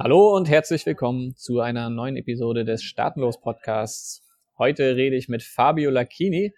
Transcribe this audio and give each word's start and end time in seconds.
Hallo 0.00 0.36
und 0.36 0.48
herzlich 0.48 0.86
willkommen 0.86 1.34
zu 1.34 1.58
einer 1.58 1.90
neuen 1.90 2.16
Episode 2.16 2.64
des 2.64 2.84
Staatenlos 2.84 3.40
Podcasts. 3.40 4.22
Heute 4.56 4.94
rede 4.94 5.16
ich 5.16 5.28
mit 5.28 5.42
Fabio 5.42 5.90
Lacchini. 5.90 6.54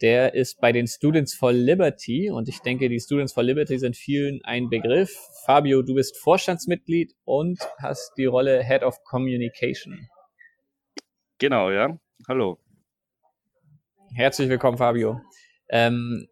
Der 0.00 0.34
ist 0.34 0.60
bei 0.60 0.72
den 0.72 0.88
Students 0.88 1.34
for 1.34 1.52
Liberty 1.52 2.32
und 2.32 2.48
ich 2.48 2.58
denke, 2.58 2.88
die 2.88 2.98
Students 2.98 3.32
for 3.32 3.44
Liberty 3.44 3.78
sind 3.78 3.96
vielen 3.96 4.44
ein 4.44 4.70
Begriff. 4.70 5.16
Fabio, 5.46 5.82
du 5.82 5.94
bist 5.94 6.16
Vorstandsmitglied 6.16 7.14
und 7.24 7.60
hast 7.80 8.14
die 8.16 8.24
Rolle 8.24 8.64
Head 8.64 8.82
of 8.82 9.04
Communication. 9.04 10.08
Genau, 11.38 11.70
ja. 11.70 11.96
Hallo. 12.26 12.58
Herzlich 14.16 14.48
willkommen, 14.48 14.78
Fabio. 14.78 15.20
Ähm, 15.68 16.26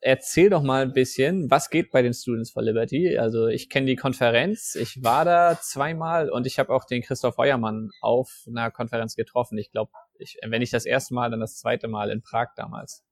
erzähl 0.00 0.50
doch 0.50 0.62
mal 0.62 0.82
ein 0.82 0.92
bisschen, 0.92 1.50
was 1.50 1.70
geht 1.70 1.90
bei 1.90 2.02
den 2.02 2.14
Students 2.14 2.50
for 2.50 2.62
Liberty? 2.62 3.18
Also 3.18 3.46
ich 3.46 3.68
kenne 3.68 3.86
die 3.86 3.96
Konferenz, 3.96 4.74
ich 4.74 5.02
war 5.02 5.24
da 5.24 5.58
zweimal 5.60 6.30
und 6.30 6.46
ich 6.46 6.58
habe 6.58 6.72
auch 6.72 6.84
den 6.84 7.02
Christoph 7.02 7.36
Heuermann 7.36 7.90
auf 8.00 8.44
einer 8.48 8.70
Konferenz 8.70 9.14
getroffen. 9.14 9.58
Ich 9.58 9.70
glaube, 9.70 9.92
ich, 10.18 10.38
wenn 10.46 10.60
nicht 10.60 10.72
das 10.72 10.86
erste 10.86 11.14
Mal, 11.14 11.30
dann 11.30 11.40
das 11.40 11.56
zweite 11.56 11.88
Mal 11.88 12.10
in 12.10 12.22
Prag 12.22 12.48
damals. 12.56 13.04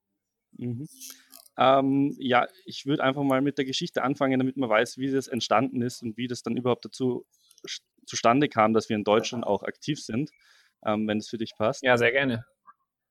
Mhm. 0.52 0.87
Ähm, 1.59 2.15
ja, 2.19 2.46
ich 2.65 2.87
würde 2.87 3.02
einfach 3.02 3.23
mal 3.23 3.43
mit 3.43 3.59
der 3.59 3.65
Geschichte 3.65 4.02
anfangen, 4.02 4.38
damit 4.38 4.57
man 4.57 4.70
weiß, 4.70 4.96
wie 4.98 5.10
das 5.10 5.27
entstanden 5.27 5.82
ist 5.82 6.02
und 6.02 6.16
wie 6.16 6.29
das 6.29 6.43
dann 6.43 6.57
überhaupt 6.57 6.84
dazu 6.84 7.27
zustande 8.07 8.48
kam, 8.48 8.73
dass 8.73 8.88
wir 8.88 8.96
in 8.96 9.05
Deutschland 9.05 9.45
auch 9.45 9.65
aktiv 9.65 10.01
sind, 10.01 10.30
ähm, 10.87 11.07
wenn 11.09 11.18
es 11.18 11.29
für 11.29 11.37
dich 11.37 11.52
passt. 11.57 11.82
Ja, 11.82 11.98
sehr 11.98 12.12
gerne. 12.12 12.45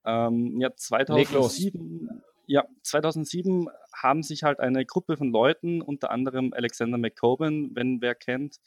Ähm, 0.06 0.60
ja, 0.62 0.74
2007, 0.74 2.24
ja, 2.48 2.66
2007 2.84 3.68
haben 3.94 4.24
sich 4.24 4.44
halt 4.44 4.60
eine 4.60 4.86
Gruppe 4.86 5.18
von 5.18 5.32
Leuten, 5.32 5.82
unter 5.82 6.12
anderem 6.12 6.54
Alexander 6.54 6.98
McCoben, 6.98 7.76
wenn 7.76 8.02
wer 8.02 8.16
kennt, 8.16 8.58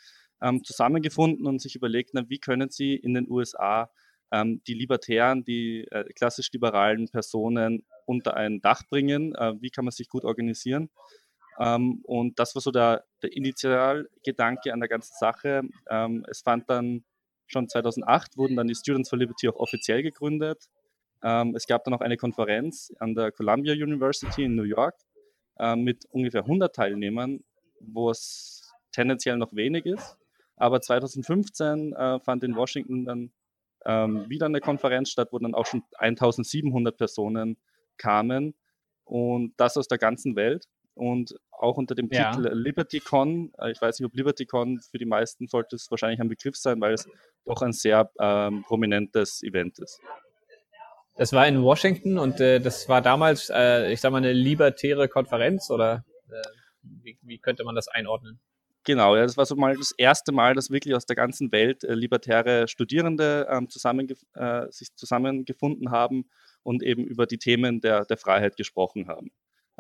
ähm, 0.43 0.63
zusammengefunden 0.65 1.47
und 1.47 1.61
sich 1.61 1.77
überlegt, 1.77 2.11
na, 2.13 2.29
wie 2.29 2.39
können 2.39 2.71
sie 2.71 2.95
in 2.95 3.15
den 3.15 3.29
USA 3.31 3.91
ähm, 4.33 4.63
die 4.67 4.75
Libertären, 4.75 5.45
die 5.45 5.87
äh, 5.91 6.05
klassisch 6.15 6.53
liberalen 6.53 7.09
Personen 7.09 7.85
unter 8.07 8.35
ein 8.37 8.61
Dach 8.61 8.83
bringen, 8.89 9.35
äh, 9.35 9.55
wie 9.61 9.71
kann 9.71 9.85
man 9.85 9.93
sich 9.93 10.09
gut 10.09 10.25
organisieren. 10.25 10.91
Ähm, 11.59 12.01
und 12.05 12.39
das 12.39 12.55
war 12.55 12.63
so 12.63 12.71
der, 12.71 13.05
der 13.23 13.33
Initialgedanke 13.33 14.73
an 14.73 14.81
der 14.81 14.89
ganzen 14.89 15.15
Sache. 15.19 15.63
Ähm, 15.89 16.25
es 16.29 16.43
fand 16.43 16.69
dann 16.71 17.05
schon 17.47 17.69
2008, 17.69 18.37
wurden 18.37 18.57
dann 18.57 18.69
die 18.69 18.75
Students 18.75 19.09
for 19.11 19.19
Liberty 19.19 19.49
auch 19.49 19.57
offiziell 19.57 20.03
gegründet. 20.03 20.69
Ähm, 21.23 21.55
es 21.55 21.67
gab 21.67 21.85
dann 21.85 21.95
auch 21.95 22.01
eine 22.01 22.17
Konferenz 22.17 22.93
an 22.99 23.15
der 23.15 23.33
Columbia 23.33 23.75
University 23.75 24.45
in 24.45 24.55
New 24.55 24.63
York 24.65 24.95
äh, 25.59 25.77
mit 25.77 26.07
ungefähr 26.11 26.43
100 26.43 26.75
Teilnehmern, 26.75 27.45
wo 27.81 28.11
es 28.11 28.73
tendenziell 28.93 29.37
noch 29.37 29.55
wenig 29.55 29.87
ist. 29.87 30.17
Aber 30.57 30.81
2015 30.81 31.93
äh, 31.93 32.21
fand 32.21 32.45
in 32.45 32.57
Washington 32.57 33.05
dann 33.05 33.33
ähm, 33.87 34.29
wieder 34.29 34.47
eine 34.47 34.61
Konferenz 34.61 35.11
statt, 35.11 35.29
wo 35.33 35.39
dann 35.39 35.55
auch 35.55 35.67
schon 35.67 35.83
1700 35.99 36.97
Personen 36.97 37.57
kamen 37.97 38.55
und 39.05 39.55
das 39.57 39.77
aus 39.77 39.89
der 39.89 39.99
ganzen 39.99 40.37
Welt 40.37 40.67
und 40.95 41.35
auch 41.51 41.77
unter 41.77 41.95
dem 41.95 42.09
ja. 42.11 42.31
Titel 42.31 42.49
LibertyCon. 42.53 43.53
Äh, 43.59 43.73
ich 43.73 43.81
weiß 43.81 43.99
nicht, 43.99 44.07
ob 44.07 44.15
LibertyCon 44.15 44.81
für 44.81 44.99
die 44.99 45.07
meisten 45.07 45.47
sollte 45.47 45.77
es 45.77 45.91
wahrscheinlich 45.91 46.21
ein 46.21 46.29
Begriff 46.29 46.57
sein, 46.57 46.81
weil 46.81 46.95
es 46.95 47.09
doch 47.45 47.63
ein 47.63 47.73
sehr 47.73 48.11
ähm, 48.19 48.63
prominentes 48.65 49.43
Event 49.43 49.79
ist. 49.79 50.01
Das 51.21 51.35
war 51.35 51.47
in 51.47 51.63
Washington 51.63 52.17
und 52.17 52.41
äh, 52.41 52.61
das 52.61 52.89
war 52.89 53.03
damals, 53.03 53.51
äh, 53.55 53.93
ich 53.93 54.01
sag 54.01 54.11
mal, 54.11 54.17
eine 54.17 54.33
libertäre 54.33 55.07
Konferenz 55.07 55.69
oder 55.69 56.03
äh, 56.31 56.41
wie, 56.81 57.19
wie 57.21 57.37
könnte 57.37 57.63
man 57.63 57.75
das 57.75 57.89
einordnen? 57.89 58.41
Genau, 58.85 59.15
ja, 59.15 59.25
das 59.25 59.37
war 59.37 59.45
so 59.45 59.55
mal 59.55 59.77
das 59.77 59.93
erste 59.99 60.33
Mal, 60.33 60.55
dass 60.55 60.71
wirklich 60.71 60.95
aus 60.95 61.05
der 61.05 61.17
ganzen 61.17 61.53
Welt 61.53 61.85
äh, 61.85 61.93
libertäre 61.93 62.69
Studierende 62.69 63.47
ähm, 63.51 63.69
zusammenge 63.69 64.15
äh, 64.33 64.63
sich 64.71 64.97
zusammengefunden 64.97 65.91
haben 65.91 66.25
und 66.63 66.83
eben 66.83 67.05
über 67.05 67.27
die 67.27 67.37
Themen 67.37 67.83
der, 67.83 68.07
der 68.07 68.17
Freiheit 68.17 68.57
gesprochen 68.57 69.07
haben. 69.07 69.31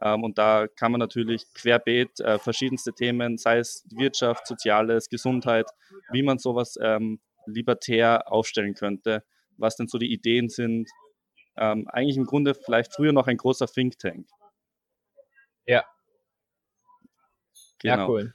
Ähm, 0.03 0.23
und 0.25 0.37
da 0.37 0.67
kann 0.69 0.93
man 0.93 0.99
natürlich 0.99 1.47
querbeet 1.55 2.21
äh, 2.21 2.39
verschiedenste 2.39 2.93
Themen, 2.93 3.39
sei 3.39 3.61
es 3.61 3.87
Wirtschaft, 3.89 4.47
Soziales, 4.47 5.09
Gesundheit, 5.09 5.71
wie 6.13 6.23
man 6.23 6.37
sowas 6.37 6.79
ähm, 6.83 7.19
libertär 7.47 8.31
aufstellen 8.31 8.75
könnte, 8.75 9.25
was 9.57 9.77
denn 9.77 9.89
so 9.89 9.97
die 9.97 10.13
Ideen 10.13 10.51
sind. 10.51 10.87
Ähm, 11.61 11.87
eigentlich 11.89 12.17
im 12.17 12.25
Grunde 12.25 12.55
vielleicht 12.55 12.95
früher 12.95 13.13
noch 13.13 13.27
ein 13.27 13.37
großer 13.37 13.67
Think 13.67 13.99
Tank. 13.99 14.27
Ja. 15.67 15.85
Genau. 17.79 17.97
Ja, 17.97 18.09
cool. 18.09 18.35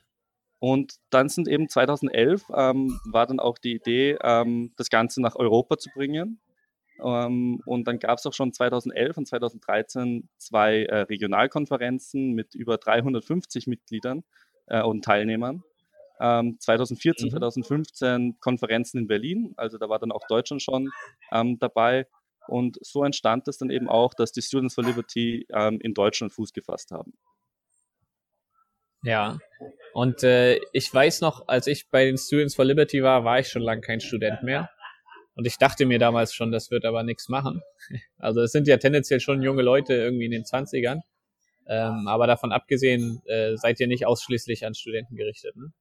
Und 0.59 0.95
dann 1.09 1.27
sind 1.27 1.47
eben 1.47 1.67
2011 1.67 2.45
ähm, 2.55 2.99
war 3.05 3.27
dann 3.27 3.39
auch 3.39 3.57
die 3.57 3.73
Idee, 3.75 4.17
ähm, 4.21 4.73
das 4.77 4.89
Ganze 4.89 5.21
nach 5.21 5.35
Europa 5.35 5.77
zu 5.77 5.89
bringen. 5.93 6.39
Ähm, 7.03 7.61
und 7.65 7.87
dann 7.87 7.99
gab 7.99 8.19
es 8.19 8.25
auch 8.25 8.33
schon 8.33 8.53
2011 8.53 9.17
und 9.17 9.27
2013 9.27 10.29
zwei 10.37 10.83
äh, 10.83 11.01
Regionalkonferenzen 11.01 12.31
mit 12.31 12.55
über 12.55 12.77
350 12.77 13.67
Mitgliedern 13.67 14.23
äh, 14.67 14.81
und 14.81 15.03
Teilnehmern. 15.03 15.63
2014, 16.17 17.27
ähm, 17.27 17.33
mhm. 17.33 17.37
2015 17.37 18.39
Konferenzen 18.39 18.99
in 18.99 19.07
Berlin, 19.07 19.53
also 19.57 19.77
da 19.77 19.89
war 19.89 19.99
dann 19.99 20.13
auch 20.13 20.25
Deutschland 20.29 20.61
schon 20.61 20.89
ähm, 21.33 21.59
dabei. 21.59 22.07
Und 22.47 22.77
so 22.81 23.03
entstand 23.03 23.47
es 23.47 23.57
dann 23.57 23.69
eben 23.69 23.89
auch, 23.89 24.13
dass 24.13 24.31
die 24.31 24.41
Students 24.41 24.75
for 24.75 24.83
Liberty 24.83 25.45
ähm, 25.51 25.79
in 25.81 25.93
Deutschland 25.93 26.33
Fuß 26.33 26.53
gefasst 26.53 26.91
haben. 26.91 27.13
Ja, 29.03 29.37
und 29.93 30.23
äh, 30.23 30.59
ich 30.73 30.91
weiß 30.91 31.21
noch, 31.21 31.47
als 31.47 31.67
ich 31.67 31.89
bei 31.89 32.05
den 32.05 32.17
Students 32.17 32.55
for 32.55 32.65
Liberty 32.65 33.03
war, 33.03 33.23
war 33.23 33.39
ich 33.39 33.49
schon 33.49 33.61
lange 33.61 33.81
kein 33.81 34.01
Student 34.01 34.41
mehr. 34.43 34.69
Und 35.35 35.45
ich 35.45 35.57
dachte 35.57 35.85
mir 35.85 35.99
damals 35.99 36.33
schon, 36.33 36.51
das 36.51 36.71
wird 36.71 36.85
aber 36.85 37.03
nichts 37.03 37.29
machen. 37.29 37.61
Also 38.17 38.41
es 38.41 38.51
sind 38.51 38.67
ja 38.67 38.77
tendenziell 38.77 39.19
schon 39.19 39.43
junge 39.43 39.61
Leute 39.61 39.93
irgendwie 39.93 40.25
in 40.25 40.31
den 40.31 40.43
20ern. 40.43 41.01
Ähm, 41.67 42.07
aber 42.07 42.25
davon 42.25 42.51
abgesehen, 42.51 43.21
äh, 43.25 43.55
seid 43.55 43.79
ihr 43.79 43.87
nicht 43.87 44.07
ausschließlich 44.07 44.65
an 44.65 44.73
Studenten 44.73 45.15
gerichtet, 45.15 45.55
ne? 45.55 45.71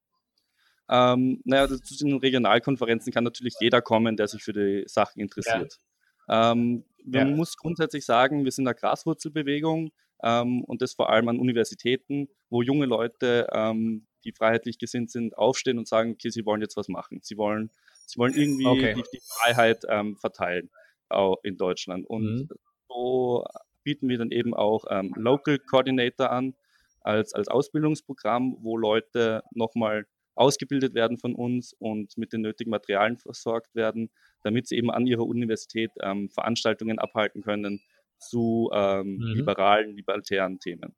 Ähm, 0.88 1.40
naja, 1.44 1.66
zu 1.68 2.04
den 2.04 2.18
Regionalkonferenzen 2.18 3.12
kann 3.12 3.24
natürlich 3.24 3.54
jeder 3.58 3.80
kommen, 3.80 4.16
der 4.16 4.28
sich 4.28 4.42
für 4.42 4.52
die 4.52 4.84
Sachen 4.86 5.20
interessiert. 5.20 5.72
Ja. 5.72 5.93
Ähm, 6.28 6.84
man 7.04 7.28
ja. 7.28 7.36
muss 7.36 7.56
grundsätzlich 7.56 8.04
sagen, 8.04 8.44
wir 8.44 8.52
sind 8.52 8.66
eine 8.66 8.74
Graswurzelbewegung 8.74 9.92
ähm, 10.22 10.64
und 10.64 10.82
das 10.82 10.94
vor 10.94 11.10
allem 11.10 11.28
an 11.28 11.38
Universitäten, 11.38 12.28
wo 12.48 12.62
junge 12.62 12.86
Leute, 12.86 13.46
ähm, 13.52 14.06
die 14.24 14.32
freiheitlich 14.32 14.78
gesinnt 14.78 15.10
sind, 15.10 15.36
aufstehen 15.36 15.78
und 15.78 15.86
sagen, 15.86 16.12
okay, 16.12 16.30
sie 16.30 16.46
wollen 16.46 16.62
jetzt 16.62 16.76
was 16.76 16.88
machen. 16.88 17.20
Sie 17.22 17.36
wollen, 17.36 17.70
sie 18.06 18.18
wollen 18.18 18.34
irgendwie 18.34 18.66
okay. 18.66 18.94
die, 18.94 19.02
die, 19.12 19.20
Freiheit 19.22 19.84
ähm, 19.88 20.16
verteilen 20.16 20.70
auch 21.10 21.38
in 21.42 21.58
Deutschland. 21.58 22.06
Und 22.06 22.24
mhm. 22.24 22.48
so 22.88 23.44
bieten 23.82 24.08
wir 24.08 24.18
dann 24.18 24.30
eben 24.30 24.54
auch 24.54 24.84
ähm, 24.88 25.12
Local 25.16 25.58
Coordinator 25.58 26.30
an 26.30 26.54
als, 27.00 27.34
als 27.34 27.48
Ausbildungsprogramm, 27.48 28.56
wo 28.60 28.78
Leute 28.78 29.42
nochmal 29.52 30.06
ausgebildet 30.34 30.94
werden 30.94 31.18
von 31.18 31.34
uns 31.34 31.74
und 31.78 32.16
mit 32.16 32.32
den 32.32 32.40
nötigen 32.42 32.70
Materialien 32.70 33.18
versorgt 33.18 33.74
werden, 33.74 34.10
damit 34.42 34.68
sie 34.68 34.76
eben 34.76 34.90
an 34.90 35.06
ihrer 35.06 35.26
Universität 35.26 35.90
ähm, 36.02 36.28
Veranstaltungen 36.30 36.98
abhalten 36.98 37.42
können, 37.42 37.80
zu 38.18 38.70
ähm, 38.72 39.16
mhm. 39.16 39.34
liberalen, 39.34 39.96
libertären 39.96 40.58
Themen. 40.58 40.94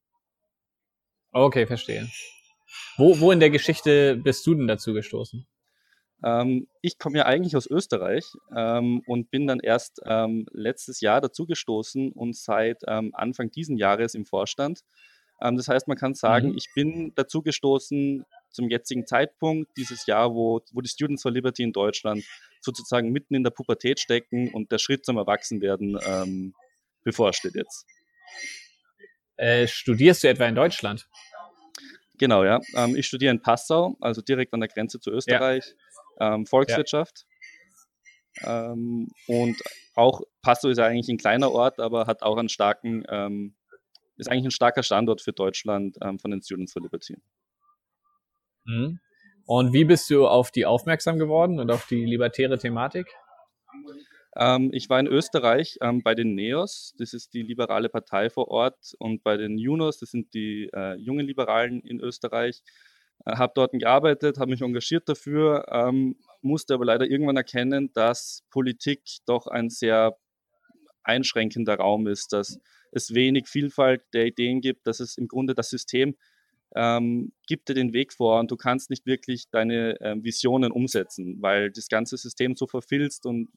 Okay, 1.33 1.67
verstehe. 1.67 2.09
Wo, 2.97 3.21
wo 3.21 3.33
in 3.33 3.41
der 3.41 3.51
Geschichte 3.51 4.17
bist 4.17 4.47
du 4.47 4.55
denn 4.55 4.67
dazu 4.67 4.93
gestoßen? 4.93 5.47
Ähm, 6.25 6.67
ich 6.81 6.99
komme 6.99 7.19
ja 7.19 7.27
eigentlich 7.27 7.57
aus 7.57 7.67
Österreich 7.67 8.25
ähm, 8.55 9.03
und 9.07 9.31
bin 9.31 9.47
dann 9.47 9.61
erst 9.61 10.01
ähm, 10.07 10.47
letztes 10.53 11.01
Jahr 11.01 11.21
dazu 11.21 11.47
gestoßen 11.47 12.13
und 12.13 12.37
seit 12.37 12.83
ähm, 12.87 13.11
Anfang 13.15 13.51
diesen 13.51 13.77
Jahres 13.77 14.15
im 14.15 14.25
Vorstand. 14.25 14.81
Das 15.39 15.69
heißt, 15.69 15.87
man 15.87 15.99
kann 15.99 16.15
sagen, 16.15 16.53
mhm. 16.53 16.57
ich 16.57 16.73
bin 16.75 17.13
dazu 17.15 17.43
gestoßen 17.43 18.25
zum 18.57 18.69
jetzigen 18.69 19.07
Zeitpunkt 19.07 19.71
dieses 19.77 20.07
Jahr, 20.07 20.35
wo, 20.35 20.61
wo 20.73 20.81
die 20.81 20.89
Students 20.89 21.23
for 21.23 21.31
Liberty 21.31 21.63
in 21.63 21.73
Deutschland 21.73 22.25
sozusagen 22.61 23.13
mitten 23.13 23.35
in 23.35 23.45
der 23.45 23.51
Pubertät 23.51 24.01
stecken 24.01 24.53
und 24.53 24.73
der 24.73 24.79
Schritt 24.79 25.05
zum 25.05 25.19
Erwachsenwerden 25.19 25.99
ähm, 26.05 26.55
bevorsteht 27.05 27.55
jetzt. 27.55 27.87
Äh, 29.37 29.67
studierst 29.67 30.25
du 30.25 30.29
etwa 30.29 30.47
in 30.47 30.55
Deutschland? 30.55 31.07
Genau, 32.19 32.45
ja. 32.45 32.61
Ähm, 32.75 32.97
ich 32.97 33.07
studiere 33.07 33.33
in 33.33 33.43
Passau, 33.43 33.97
also 34.01 34.23
direkt 34.23 34.55
an 34.55 34.61
der 34.61 34.69
Grenze 34.69 34.99
zu 34.99 35.11
Österreich, 35.11 35.75
ja. 36.19 36.35
ähm, 36.35 36.47
Volkswirtschaft. 36.47 37.27
Ja. 38.41 38.73
Ähm, 38.73 39.09
und 39.27 39.63
auch 39.95 40.23
Passau 40.43 40.69
ist 40.69 40.79
ja 40.79 40.87
eigentlich 40.87 41.09
ein 41.09 41.19
kleiner 41.19 41.53
Ort, 41.53 41.79
aber 41.79 42.07
hat 42.07 42.23
auch 42.23 42.37
einen 42.37 42.49
starken, 42.49 43.05
ähm, 43.09 43.55
ist 44.17 44.31
eigentlich 44.31 44.47
ein 44.47 44.51
starker 44.51 44.83
Standort 44.83 45.21
für 45.21 45.33
Deutschland 45.33 45.97
ähm, 46.03 46.19
von 46.19 46.31
den 46.31 46.43
Students 46.43 46.73
for 46.73 46.83
Liberty. 46.83 47.17
Mhm. 48.67 48.99
Und 49.47 49.73
wie 49.73 49.85
bist 49.85 50.11
du 50.11 50.27
auf 50.27 50.51
die 50.51 50.67
aufmerksam 50.67 51.19
geworden 51.19 51.61
und 51.61 51.71
auf 51.71 51.87
die 51.87 52.05
libertäre 52.05 52.59
Thematik? 52.59 53.07
Ähm, 54.37 54.71
ich 54.73 54.91
war 54.91 55.01
in 55.01 55.07
Österreich 55.07 55.79
ähm, 55.81 56.03
bei 56.03 56.15
den 56.15 56.35
NEOS, 56.35 56.95
das 56.99 57.15
ist 57.15 57.33
die 57.33 57.43
liberale 57.43 57.89
Partei 57.89 58.29
vor 58.29 58.49
Ort, 58.49 58.95
und 58.99 59.23
bei 59.23 59.37
den 59.37 59.57
Junos, 59.57 59.99
das 59.99 60.11
sind 60.11 60.35
die 60.35 60.69
äh, 60.75 60.97
jungen 60.97 61.27
Liberalen 61.27 61.81
in 61.81 62.01
Österreich. 62.01 62.63
äh, 63.25 63.37
habe 63.37 63.53
dort 63.55 63.73
gearbeitet, 63.73 64.39
habe 64.39 64.51
mich 64.51 64.61
engagiert 64.63 65.09
dafür, 65.09 65.67
ähm, 65.71 66.17
musste 66.43 66.75
aber 66.75 66.85
leider 66.85 67.07
irgendwann 67.07 67.37
erkennen, 67.37 67.91
dass 67.95 68.43
Politik 68.51 69.03
doch 69.27 69.47
ein 69.47 69.71
sehr 69.71 70.17
einschränkender 71.05 71.77
Raum 71.77 72.07
ist, 72.09 72.33
dass 72.33 72.59
es 72.93 73.15
wenig 73.15 73.49
Vielfalt 73.49 74.03
der 74.13 74.27
Ideen 74.27 74.61
gibt, 74.61 74.87
dass 74.87 75.01
es 75.01 75.17
im 75.17 75.29
Grunde 75.29 75.55
das 75.55 75.71
System 75.71 76.17
ähm, 76.75 77.33
gibt 77.47 77.69
dir 77.69 77.75
den 77.75 77.93
Weg 77.93 78.13
vor 78.13 78.41
und 78.41 78.51
du 78.51 78.57
kannst 78.57 78.91
nicht 78.91 79.07
wirklich 79.07 79.49
deine 79.51 80.01
äh, 80.01 80.17
Visionen 80.23 80.73
umsetzen, 80.73 81.39
weil 81.41 81.71
das 81.71 81.89
ganze 81.89 82.17
System 82.17 82.57
so 82.57 82.67
verfilzt 82.67 83.27
und 83.27 83.49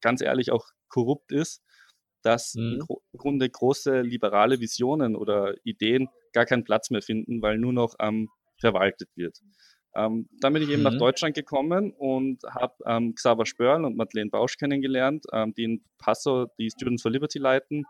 ganz 0.00 0.20
ehrlich 0.20 0.50
auch 0.50 0.66
korrupt 0.88 1.32
ist, 1.32 1.62
dass 2.22 2.54
mhm. 2.54 2.82
im 3.12 3.18
Grunde 3.18 3.48
große 3.48 4.02
liberale 4.02 4.60
Visionen 4.60 5.16
oder 5.16 5.54
Ideen 5.64 6.08
gar 6.32 6.46
keinen 6.46 6.64
Platz 6.64 6.90
mehr 6.90 7.02
finden, 7.02 7.42
weil 7.42 7.58
nur 7.58 7.72
noch 7.72 7.94
ähm, 8.00 8.28
verwaltet 8.60 9.08
wird. 9.14 9.38
Ähm, 9.94 10.28
dann 10.40 10.52
bin 10.52 10.62
ich 10.62 10.68
eben 10.68 10.82
mhm. 10.82 10.90
nach 10.90 10.98
Deutschland 10.98 11.34
gekommen 11.34 11.92
und 11.92 12.42
habe 12.44 12.74
ähm, 12.86 13.14
Xaver 13.14 13.46
Spörl 13.46 13.84
und 13.84 13.96
Madeleine 13.96 14.30
Bausch 14.30 14.56
kennengelernt, 14.56 15.24
ähm, 15.32 15.54
die 15.54 15.64
in 15.64 15.84
Passau 15.98 16.46
die 16.58 16.70
Students 16.70 17.02
for 17.02 17.10
Liberty 17.10 17.38
leiten. 17.38 17.84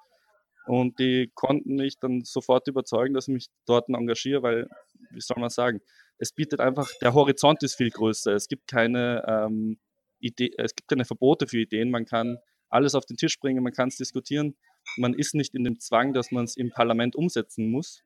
Und 0.69 0.99
die 0.99 1.31
konnten 1.35 1.77
mich 1.77 1.99
dann 1.99 2.25
sofort 2.25 2.69
überzeugen, 2.69 3.15
dass 3.15 3.27
ich 3.29 3.35
mich 3.35 3.49
dort 3.67 3.89
engagiere, 3.89 4.43
weil, 4.43 4.69
wie 5.11 5.21
soll 5.21 5.41
man 5.41 5.51
sagen, 5.51 5.81
es 6.19 6.33
bietet 6.33 6.61
einfach, 6.61 6.91
der 7.01 7.15
Horizont 7.15 7.63
ist 7.63 7.77
viel 7.77 7.91
größer. 7.91 8.33
Es 8.35 8.49
gibt 8.49 8.67
keine 8.67 9.25
ähm, 9.27 9.79
Idee, 10.21 10.51
es 10.59 10.75
gibt 10.75 10.89
keine 10.89 11.05
Verbote 11.05 11.47
für 11.47 11.59
Ideen. 11.59 11.91
Man 11.91 12.05
kann 12.05 12.39
alles 12.69 12.95
auf 12.95 13.07
den 13.07 13.17
Tisch 13.17 13.39
bringen, 13.41 13.63
man 13.63 13.73
kann 13.73 13.89
es 13.89 13.97
diskutieren. 13.97 14.57
Man 14.97 15.15
ist 15.15 15.35
nicht 15.35 15.55
in 15.55 15.65
dem 15.65 15.81
Zwang, 15.81 16.13
dass 16.13 16.31
man 16.33 16.45
es 16.45 16.57
im 16.57 16.71
Parlament 16.71 17.17
umsetzen 17.17 17.71
muss. 17.71 18.03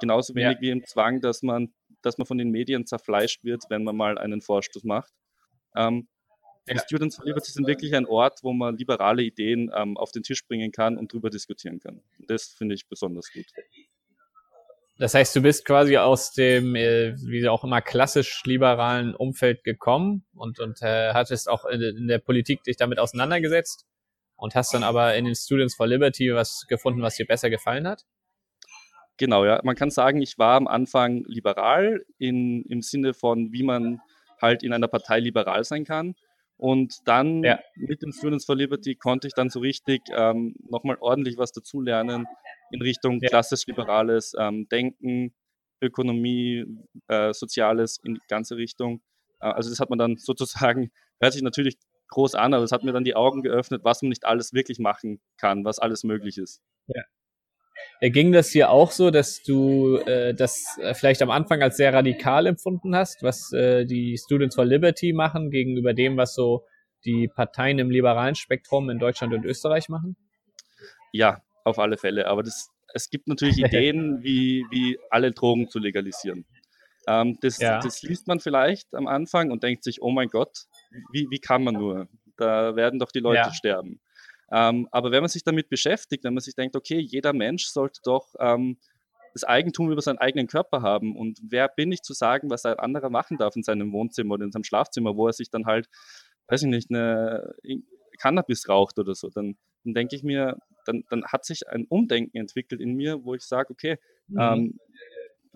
Genauso 0.00 0.34
wenig 0.34 0.56
ja. 0.56 0.60
wie 0.60 0.70
im 0.70 0.86
Zwang, 0.86 1.20
dass 1.20 1.42
man, 1.42 1.74
dass 2.00 2.16
man 2.16 2.26
von 2.26 2.38
den 2.38 2.50
Medien 2.50 2.86
zerfleischt 2.86 3.44
wird, 3.44 3.64
wenn 3.68 3.84
man 3.84 3.96
mal 3.96 4.16
einen 4.16 4.40
Vorstoß 4.40 4.84
macht. 4.84 5.12
Ähm, 5.76 6.08
die 6.70 6.78
Students 6.78 7.16
for 7.16 7.24
Liberty 7.24 7.50
sind 7.50 7.66
wirklich 7.66 7.94
ein 7.94 8.06
Ort, 8.06 8.40
wo 8.42 8.52
man 8.52 8.76
liberale 8.76 9.22
Ideen 9.22 9.70
ähm, 9.74 9.96
auf 9.96 10.10
den 10.12 10.22
Tisch 10.22 10.46
bringen 10.46 10.72
kann 10.72 10.96
und 10.96 11.12
darüber 11.12 11.30
diskutieren 11.30 11.80
kann. 11.80 12.00
Das 12.28 12.48
finde 12.48 12.74
ich 12.74 12.88
besonders 12.88 13.32
gut. 13.32 13.46
Das 15.00 15.14
heißt, 15.14 15.34
du 15.34 15.40
bist 15.40 15.64
quasi 15.64 15.96
aus 15.96 16.32
dem, 16.32 16.74
äh, 16.76 17.14
wie 17.22 17.48
auch 17.48 17.64
immer, 17.64 17.80
klassisch 17.80 18.42
liberalen 18.44 19.14
Umfeld 19.14 19.64
gekommen 19.64 20.26
und, 20.34 20.60
und 20.60 20.82
äh, 20.82 21.14
hattest 21.14 21.48
auch 21.48 21.64
in, 21.64 21.80
in, 21.80 22.06
der 22.06 22.18
Politik 22.18 22.62
dich 22.64 22.76
damit 22.76 22.98
auseinandergesetzt 22.98 23.86
und 24.36 24.54
hast 24.54 24.74
dann 24.74 24.82
aber 24.82 25.14
in 25.14 25.24
den 25.24 25.34
Students 25.34 25.74
for 25.74 25.86
Liberty 25.86 26.34
was 26.34 26.66
gefunden, 26.68 27.00
was 27.00 27.16
dir 27.16 27.26
besser 27.26 27.48
gefallen 27.48 27.88
hat? 27.88 28.04
Genau, 29.16 29.46
ja. 29.46 29.60
Man 29.64 29.74
kann 29.74 29.90
sagen, 29.90 30.20
ich 30.20 30.36
war 30.36 30.56
am 30.56 30.66
Anfang 30.66 31.24
liberal 31.24 32.04
in, 32.18 32.62
im 32.64 32.82
Sinne 32.82 33.14
von, 33.14 33.52
wie 33.52 33.62
man 33.62 34.00
halt 34.40 34.62
in 34.62 34.74
einer 34.74 34.88
Partei 34.88 35.20
liberal 35.20 35.64
sein 35.64 35.84
kann. 35.84 36.14
Und 36.60 36.98
dann 37.06 37.42
ja. 37.42 37.58
mit 37.74 38.02
dem 38.02 38.12
Students 38.12 38.44
for 38.44 38.54
Liberty 38.54 38.94
konnte 38.94 39.26
ich 39.26 39.32
dann 39.32 39.48
so 39.48 39.60
richtig 39.60 40.02
ähm, 40.14 40.54
nochmal 40.68 40.98
ordentlich 41.00 41.38
was 41.38 41.52
dazulernen 41.52 42.26
in 42.70 42.82
Richtung 42.82 43.18
ja. 43.22 43.30
klassisch-liberales 43.30 44.34
ähm, 44.38 44.68
Denken, 44.68 45.32
Ökonomie, 45.80 46.66
äh, 47.08 47.32
Soziales 47.32 47.98
in 48.04 48.16
die 48.16 48.20
ganze 48.28 48.58
Richtung. 48.58 49.00
Äh, 49.40 49.46
also 49.46 49.70
das 49.70 49.80
hat 49.80 49.88
man 49.88 49.98
dann 49.98 50.16
sozusagen, 50.18 50.90
hört 51.18 51.32
sich 51.32 51.40
natürlich 51.40 51.78
groß 52.08 52.34
an, 52.34 52.52
aber 52.52 52.62
es 52.62 52.72
hat 52.72 52.84
mir 52.84 52.92
dann 52.92 53.04
die 53.04 53.16
Augen 53.16 53.40
geöffnet, 53.40 53.82
was 53.82 54.02
man 54.02 54.10
nicht 54.10 54.26
alles 54.26 54.52
wirklich 54.52 54.78
machen 54.78 55.22
kann, 55.38 55.64
was 55.64 55.78
alles 55.78 56.04
möglich 56.04 56.36
ist. 56.36 56.60
Ja. 56.88 57.02
Ging 58.00 58.32
das 58.32 58.50
dir 58.50 58.70
auch 58.70 58.92
so, 58.92 59.10
dass 59.10 59.42
du 59.42 59.96
äh, 59.98 60.32
das 60.32 60.78
äh, 60.80 60.94
vielleicht 60.94 61.20
am 61.20 61.30
Anfang 61.30 61.60
als 61.62 61.76
sehr 61.76 61.92
radikal 61.92 62.46
empfunden 62.46 62.96
hast, 62.96 63.22
was 63.22 63.52
äh, 63.52 63.84
die 63.84 64.16
Students 64.16 64.54
for 64.54 64.64
Liberty 64.64 65.12
machen 65.12 65.50
gegenüber 65.50 65.92
dem, 65.92 66.16
was 66.16 66.34
so 66.34 66.64
die 67.04 67.28
Parteien 67.28 67.78
im 67.78 67.90
liberalen 67.90 68.34
Spektrum 68.34 68.88
in 68.88 68.98
Deutschland 68.98 69.34
und 69.34 69.44
Österreich 69.44 69.88
machen? 69.88 70.16
Ja, 71.12 71.42
auf 71.64 71.78
alle 71.78 71.98
Fälle. 71.98 72.26
Aber 72.26 72.42
das, 72.42 72.70
es 72.94 73.10
gibt 73.10 73.28
natürlich 73.28 73.58
Ideen, 73.64 74.22
wie, 74.22 74.64
wie 74.70 74.98
alle 75.10 75.30
Drogen 75.30 75.68
zu 75.68 75.78
legalisieren. 75.78 76.46
Ähm, 77.06 77.38
das, 77.40 77.58
ja. 77.58 77.80
das 77.80 78.02
liest 78.02 78.28
man 78.28 78.40
vielleicht 78.40 78.94
am 78.94 79.06
Anfang 79.06 79.50
und 79.50 79.62
denkt 79.62 79.84
sich, 79.84 80.02
oh 80.02 80.10
mein 80.10 80.28
Gott, 80.28 80.66
wie, 81.12 81.26
wie 81.30 81.38
kann 81.38 81.64
man 81.64 81.74
nur? 81.74 82.08
Da 82.36 82.76
werden 82.76 82.98
doch 82.98 83.10
die 83.10 83.20
Leute 83.20 83.40
ja. 83.40 83.52
sterben. 83.52 84.00
Ähm, 84.52 84.88
aber 84.90 85.12
wenn 85.12 85.20
man 85.20 85.28
sich 85.28 85.44
damit 85.44 85.68
beschäftigt, 85.68 86.24
wenn 86.24 86.34
man 86.34 86.40
sich 86.40 86.54
denkt, 86.54 86.76
okay, 86.76 86.98
jeder 86.98 87.32
Mensch 87.32 87.66
sollte 87.66 88.00
doch 88.04 88.34
ähm, 88.40 88.78
das 89.32 89.44
Eigentum 89.44 89.90
über 89.92 90.02
seinen 90.02 90.18
eigenen 90.18 90.48
Körper 90.48 90.82
haben 90.82 91.16
und 91.16 91.38
wer 91.42 91.68
bin 91.68 91.92
ich 91.92 92.02
zu 92.02 92.14
sagen, 92.14 92.50
was 92.50 92.64
ein 92.64 92.78
anderer 92.78 93.10
machen 93.10 93.38
darf 93.38 93.54
in 93.54 93.62
seinem 93.62 93.92
Wohnzimmer 93.92 94.34
oder 94.34 94.44
in 94.44 94.52
seinem 94.52 94.64
Schlafzimmer, 94.64 95.16
wo 95.16 95.28
er 95.28 95.32
sich 95.32 95.50
dann 95.50 95.66
halt, 95.66 95.88
weiß 96.48 96.62
ich 96.62 96.68
nicht, 96.68 96.90
eine 96.90 97.54
Cannabis 98.18 98.68
raucht 98.68 98.98
oder 98.98 99.14
so, 99.14 99.30
dann, 99.30 99.56
dann 99.84 99.94
denke 99.94 100.16
ich 100.16 100.24
mir, 100.24 100.58
dann, 100.84 101.04
dann 101.10 101.24
hat 101.24 101.44
sich 101.44 101.68
ein 101.68 101.86
Umdenken 101.88 102.36
entwickelt 102.36 102.80
in 102.80 102.94
mir, 102.94 103.24
wo 103.24 103.34
ich 103.34 103.42
sage, 103.42 103.70
okay, 103.70 103.98
mhm. 104.26 104.40
ähm, 104.40 104.78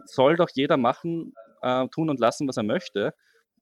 soll 0.06 0.36
doch 0.36 0.50
jeder 0.52 0.76
machen, 0.76 1.34
äh, 1.62 1.88
tun 1.88 2.10
und 2.10 2.20
lassen, 2.20 2.46
was 2.46 2.56
er 2.56 2.62
möchte. 2.62 3.14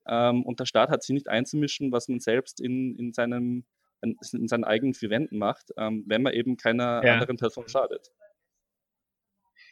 Ähm, 0.05 0.43
und 0.43 0.59
der 0.59 0.65
Staat 0.65 0.89
hat 0.89 1.03
sich 1.03 1.13
nicht 1.13 1.27
einzumischen, 1.27 1.91
was 1.91 2.07
man 2.07 2.19
selbst 2.19 2.59
in, 2.59 2.95
in 2.97 3.13
seinem 3.13 3.65
in 4.03 4.47
seinen 4.47 4.63
eigenen 4.63 4.93
vier 4.93 5.09
Wänden 5.09 5.37
macht, 5.37 5.71
ähm, 5.77 6.03
wenn 6.07 6.21
man 6.21 6.33
eben 6.33 6.57
keiner 6.57 7.01
ja. 7.03 7.13
anderen 7.13 7.37
Person 7.37 7.67
schadet. 7.67 8.09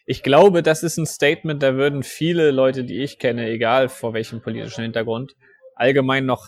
Ich 0.05 0.23
glaube, 0.23 0.63
das 0.63 0.83
ist 0.83 0.97
ein 0.97 1.05
Statement, 1.05 1.61
da 1.61 1.75
würden 1.75 2.03
viele 2.03 2.51
Leute, 2.51 2.83
die 2.83 3.03
ich 3.03 3.19
kenne, 3.19 3.47
egal 3.49 3.89
vor 3.89 4.13
welchem 4.13 4.41
politischen 4.41 4.83
Hintergrund, 4.83 5.35
allgemein 5.75 6.25
noch 6.25 6.47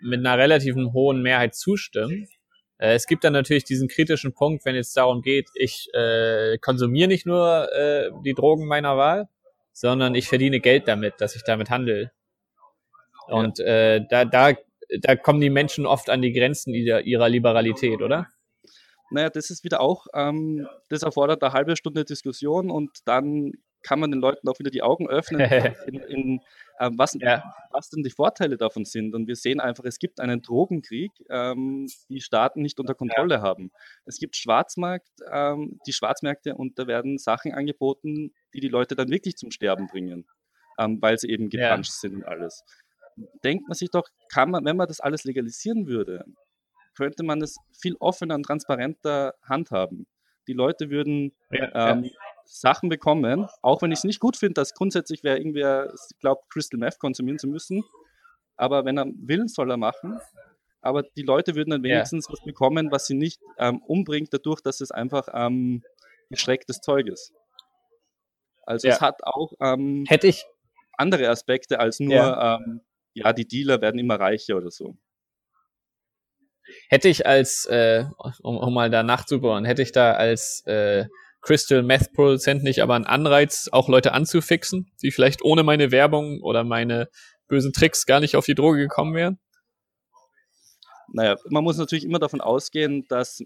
mit 0.00 0.20
einer 0.20 0.38
relativen 0.38 0.92
hohen 0.92 1.22
Mehrheit 1.22 1.54
zustimmen. 1.54 2.28
Äh, 2.78 2.94
es 2.94 3.06
gibt 3.06 3.24
dann 3.24 3.32
natürlich 3.32 3.64
diesen 3.64 3.88
kritischen 3.88 4.32
Punkt, 4.32 4.64
wenn 4.64 4.76
es 4.76 4.92
darum 4.92 5.22
geht, 5.22 5.48
ich 5.54 5.88
äh, 5.94 6.58
konsumiere 6.58 7.08
nicht 7.08 7.26
nur 7.26 7.72
äh, 7.72 8.10
die 8.24 8.34
Drogen 8.34 8.66
meiner 8.66 8.96
Wahl, 8.96 9.28
sondern 9.72 10.14
ich 10.14 10.28
verdiene 10.28 10.60
Geld 10.60 10.86
damit, 10.88 11.14
dass 11.18 11.36
ich 11.36 11.42
damit 11.44 11.70
handle. 11.70 12.12
Und 13.26 13.60
äh, 13.60 14.00
da, 14.08 14.24
da 14.24 14.54
da 15.00 15.16
kommen 15.16 15.40
die 15.40 15.50
Menschen 15.50 15.86
oft 15.86 16.10
an 16.10 16.22
die 16.22 16.32
Grenzen 16.32 16.74
ihrer, 16.74 17.02
ihrer 17.02 17.28
Liberalität, 17.28 18.02
oder? 18.02 18.28
Naja, 19.10 19.30
das 19.30 19.50
ist 19.50 19.64
wieder 19.64 19.80
auch, 19.80 20.06
ähm, 20.14 20.66
das 20.88 21.02
erfordert 21.02 21.42
eine 21.42 21.52
halbe 21.52 21.76
Stunde 21.76 22.04
Diskussion 22.04 22.70
und 22.70 22.90
dann 23.06 23.52
kann 23.82 24.00
man 24.00 24.10
den 24.10 24.20
Leuten 24.20 24.48
auch 24.48 24.58
wieder 24.58 24.70
die 24.70 24.82
Augen 24.82 25.08
öffnen, 25.08 25.40
in, 25.86 26.00
in 26.00 26.40
äh, 26.78 26.90
was, 26.94 27.16
ja. 27.20 27.42
was 27.70 27.88
denn 27.88 28.02
die 28.02 28.10
Vorteile 28.10 28.56
davon 28.56 28.84
sind. 28.84 29.14
Und 29.14 29.28
wir 29.28 29.36
sehen 29.36 29.60
einfach, 29.60 29.84
es 29.84 29.98
gibt 29.98 30.20
einen 30.20 30.42
Drogenkrieg, 30.42 31.12
ähm, 31.30 31.86
die 32.08 32.20
Staaten 32.20 32.60
nicht 32.60 32.80
unter 32.80 32.94
Kontrolle 32.94 33.36
ja. 33.36 33.42
haben. 33.42 33.70
Es 34.04 34.18
gibt 34.18 34.36
Schwarzmarkt, 34.36 35.08
ähm, 35.30 35.78
die 35.86 35.92
Schwarzmärkte 35.92 36.56
und 36.56 36.78
da 36.78 36.86
werden 36.86 37.18
Sachen 37.18 37.54
angeboten, 37.54 38.34
die 38.52 38.60
die 38.60 38.68
Leute 38.68 38.96
dann 38.96 39.10
wirklich 39.10 39.36
zum 39.36 39.50
Sterben 39.52 39.86
bringen, 39.86 40.26
ähm, 40.78 41.00
weil 41.00 41.16
sie 41.18 41.28
eben 41.28 41.48
gepanscht 41.48 41.92
ja. 41.94 42.08
sind 42.08 42.16
und 42.16 42.24
alles 42.24 42.64
denkt 43.44 43.68
man 43.68 43.74
sich 43.74 43.90
doch, 43.90 44.08
kann 44.30 44.50
man, 44.50 44.64
wenn 44.64 44.76
man 44.76 44.88
das 44.88 45.00
alles 45.00 45.24
legalisieren 45.24 45.86
würde, 45.86 46.24
könnte 46.96 47.22
man 47.22 47.40
es 47.42 47.56
viel 47.80 47.96
offener 48.00 48.34
und 48.34 48.42
transparenter 48.42 49.34
handhaben. 49.42 50.06
Die 50.48 50.52
Leute 50.52 50.90
würden 50.90 51.32
ja, 51.50 51.92
ähm, 51.92 52.04
ja. 52.04 52.10
Sachen 52.44 52.88
bekommen, 52.88 53.46
auch 53.62 53.82
wenn 53.82 53.92
ich 53.92 53.98
es 53.98 54.04
nicht 54.04 54.20
gut 54.20 54.36
finde, 54.36 54.54
dass 54.54 54.74
grundsätzlich 54.74 55.22
wer 55.22 55.36
irgendwer 55.36 55.92
glaubt, 56.20 56.50
Crystal 56.50 56.80
Meth 56.80 56.98
konsumieren 56.98 57.38
zu 57.38 57.46
müssen. 57.46 57.84
Aber 58.56 58.84
wenn 58.84 58.98
er 58.98 59.06
will, 59.14 59.46
soll 59.48 59.70
er 59.70 59.76
machen. 59.76 60.18
Aber 60.80 61.02
die 61.02 61.22
Leute 61.22 61.54
würden 61.54 61.70
dann 61.70 61.82
wenigstens 61.82 62.26
ja. 62.26 62.32
was 62.32 62.44
bekommen, 62.44 62.90
was 62.90 63.06
sie 63.06 63.14
nicht 63.14 63.40
ähm, 63.58 63.82
umbringt, 63.86 64.32
dadurch, 64.32 64.60
dass 64.60 64.80
es 64.80 64.90
einfach 64.90 65.28
ähm, 65.32 65.82
geschrecktes 66.30 66.80
Zeug 66.80 67.06
ist. 67.06 67.32
Also 68.64 68.88
es 68.88 69.00
hat 69.00 69.24
auch 69.24 69.52
ähm, 69.60 70.04
Hätte 70.08 70.26
ich 70.26 70.44
andere 70.96 71.28
Aspekte 71.28 71.80
als 71.80 72.00
nur 72.00 72.14
ähm, 72.16 72.80
ja, 73.18 73.32
die 73.32 73.46
Dealer 73.46 73.80
werden 73.80 73.98
immer 73.98 74.18
reicher 74.18 74.56
oder 74.56 74.70
so. 74.70 74.96
Hätte 76.88 77.08
ich 77.08 77.26
als, 77.26 77.64
äh, 77.66 78.04
um, 78.42 78.58
um 78.58 78.74
mal 78.74 78.90
da 78.90 79.02
nachzubohren, 79.02 79.64
hätte 79.64 79.82
ich 79.82 79.92
da 79.92 80.12
als 80.12 80.62
äh, 80.66 81.06
Crystal 81.40 81.82
Meth 81.82 82.12
Produzent 82.12 82.62
nicht 82.62 82.82
aber 82.82 82.94
einen 82.94 83.06
Anreiz, 83.06 83.68
auch 83.72 83.88
Leute 83.88 84.12
anzufixen, 84.12 84.90
die 85.02 85.10
vielleicht 85.10 85.42
ohne 85.42 85.62
meine 85.62 85.90
Werbung 85.90 86.42
oder 86.42 86.64
meine 86.64 87.08
bösen 87.46 87.72
Tricks 87.72 88.06
gar 88.06 88.20
nicht 88.20 88.36
auf 88.36 88.44
die 88.44 88.54
Droge 88.54 88.78
gekommen 88.78 89.14
wären? 89.14 89.38
Naja, 91.12 91.36
man 91.48 91.64
muss 91.64 91.78
natürlich 91.78 92.04
immer 92.04 92.18
davon 92.18 92.42
ausgehen, 92.42 93.06
dass 93.08 93.42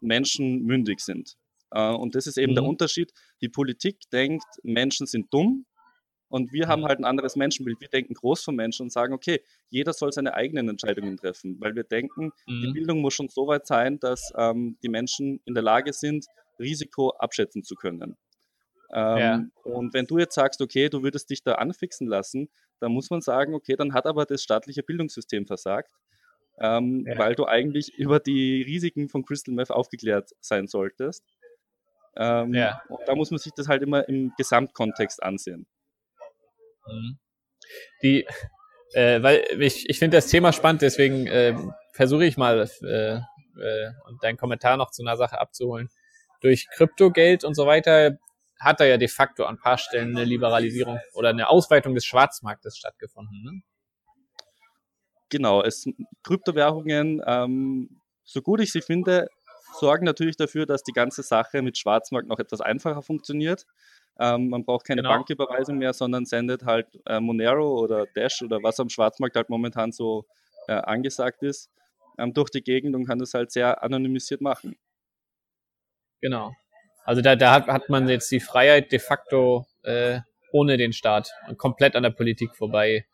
Menschen 0.00 0.64
mündig 0.64 1.00
sind. 1.00 1.36
Äh, 1.70 1.92
und 1.92 2.14
das 2.14 2.26
ist 2.26 2.36
eben 2.36 2.52
mhm. 2.52 2.56
der 2.56 2.64
Unterschied. 2.64 3.12
Die 3.40 3.48
Politik 3.48 3.98
denkt, 4.12 4.44
Menschen 4.62 5.06
sind 5.06 5.32
dumm 5.32 5.64
und 6.32 6.50
wir 6.50 6.66
haben 6.66 6.86
halt 6.86 6.98
ein 6.98 7.04
anderes 7.04 7.36
Menschenbild. 7.36 7.78
Wir 7.82 7.88
denken 7.88 8.14
groß 8.14 8.42
von 8.42 8.56
Menschen 8.56 8.84
und 8.84 8.90
sagen, 8.90 9.12
okay, 9.12 9.42
jeder 9.68 9.92
soll 9.92 10.12
seine 10.12 10.32
eigenen 10.32 10.70
Entscheidungen 10.70 11.18
treffen, 11.18 11.60
weil 11.60 11.74
wir 11.74 11.84
denken, 11.84 12.32
mhm. 12.46 12.62
die 12.62 12.72
Bildung 12.72 13.02
muss 13.02 13.12
schon 13.12 13.28
so 13.28 13.46
weit 13.48 13.66
sein, 13.66 14.00
dass 14.00 14.32
ähm, 14.34 14.78
die 14.82 14.88
Menschen 14.88 15.42
in 15.44 15.52
der 15.52 15.62
Lage 15.62 15.92
sind, 15.92 16.24
Risiko 16.58 17.10
abschätzen 17.10 17.64
zu 17.64 17.74
können. 17.74 18.16
Ähm, 18.94 19.18
ja. 19.18 19.44
Und 19.64 19.92
wenn 19.92 20.06
du 20.06 20.18
jetzt 20.18 20.34
sagst, 20.34 20.62
okay, 20.62 20.88
du 20.88 21.02
würdest 21.02 21.28
dich 21.28 21.42
da 21.42 21.56
anfixen 21.56 22.06
lassen, 22.06 22.48
dann 22.80 22.92
muss 22.92 23.10
man 23.10 23.20
sagen, 23.20 23.52
okay, 23.52 23.76
dann 23.76 23.92
hat 23.92 24.06
aber 24.06 24.24
das 24.24 24.42
staatliche 24.42 24.82
Bildungssystem 24.82 25.46
versagt, 25.46 25.92
ähm, 26.58 27.04
ja. 27.06 27.18
weil 27.18 27.34
du 27.34 27.44
eigentlich 27.44 27.92
über 27.98 28.20
die 28.20 28.62
Risiken 28.62 29.10
von 29.10 29.22
Crystal 29.22 29.54
Meth 29.54 29.70
aufgeklärt 29.70 30.30
sein 30.40 30.66
solltest. 30.66 31.26
Ähm, 32.16 32.54
ja. 32.54 32.80
Und 32.88 33.00
da 33.06 33.14
muss 33.14 33.30
man 33.30 33.38
sich 33.38 33.52
das 33.52 33.68
halt 33.68 33.82
immer 33.82 34.08
im 34.08 34.32
Gesamtkontext 34.38 35.22
ansehen. 35.22 35.66
Mhm. 36.86 37.18
Die, 38.02 38.26
äh, 38.94 39.22
weil 39.22 39.44
ich, 39.60 39.88
ich 39.88 39.98
finde 39.98 40.16
das 40.16 40.26
Thema 40.26 40.52
spannend, 40.52 40.82
deswegen 40.82 41.26
äh, 41.26 41.56
versuche 41.92 42.24
ich 42.24 42.36
mal 42.36 42.68
äh, 42.82 43.20
äh, 43.60 43.90
deinen 44.20 44.36
Kommentar 44.36 44.76
noch 44.76 44.90
zu 44.90 45.02
einer 45.02 45.16
Sache 45.16 45.40
abzuholen. 45.40 45.88
Durch 46.40 46.68
Kryptogeld 46.74 47.44
und 47.44 47.54
so 47.54 47.66
weiter 47.66 48.18
hat 48.58 48.80
da 48.80 48.84
ja 48.84 48.96
de 48.96 49.08
facto 49.08 49.44
an 49.44 49.56
ein 49.56 49.60
paar 49.60 49.78
Stellen 49.78 50.16
eine 50.16 50.24
Liberalisierung 50.24 50.98
oder 51.14 51.30
eine 51.30 51.48
Ausweitung 51.48 51.94
des 51.94 52.04
Schwarzmarktes 52.04 52.76
stattgefunden. 52.76 53.42
Ne? 53.42 53.62
Genau, 55.30 55.62
es, 55.62 55.86
Kryptowährungen, 56.22 57.22
ähm, 57.26 58.00
so 58.24 58.42
gut 58.42 58.60
ich 58.60 58.70
sie 58.72 58.82
finde, 58.82 59.28
sorgen 59.78 60.04
natürlich 60.04 60.36
dafür, 60.36 60.66
dass 60.66 60.82
die 60.82 60.92
ganze 60.92 61.22
Sache 61.22 61.62
mit 61.62 61.78
Schwarzmarkt 61.78 62.28
noch 62.28 62.38
etwas 62.38 62.60
einfacher 62.60 63.02
funktioniert. 63.02 63.66
Ähm, 64.22 64.50
man 64.50 64.64
braucht 64.64 64.86
keine 64.86 65.02
genau. 65.02 65.14
Banküberweisung 65.14 65.78
mehr, 65.78 65.92
sondern 65.92 66.24
sendet 66.24 66.64
halt 66.64 66.86
äh, 67.06 67.18
Monero 67.18 67.80
oder 67.80 68.06
Dash 68.06 68.40
oder 68.42 68.62
was 68.62 68.78
am 68.78 68.88
Schwarzmarkt 68.88 69.34
halt 69.34 69.50
momentan 69.50 69.90
so 69.90 70.26
äh, 70.68 70.74
angesagt 70.74 71.42
ist, 71.42 71.72
ähm, 72.18 72.32
durch 72.32 72.50
die 72.50 72.62
Gegend 72.62 72.94
und 72.94 73.04
kann 73.04 73.18
das 73.18 73.34
halt 73.34 73.50
sehr 73.50 73.82
anonymisiert 73.82 74.40
machen. 74.40 74.76
Genau. 76.20 76.52
Also 77.04 77.20
da, 77.20 77.34
da 77.34 77.52
hat, 77.52 77.66
hat 77.66 77.88
man 77.88 78.08
jetzt 78.08 78.30
die 78.30 78.38
Freiheit 78.38 78.92
de 78.92 79.00
facto 79.00 79.66
äh, 79.82 80.20
ohne 80.52 80.76
den 80.76 80.92
Staat 80.92 81.32
und 81.48 81.58
komplett 81.58 81.96
an 81.96 82.04
der 82.04 82.10
Politik 82.10 82.54
vorbei 82.54 83.04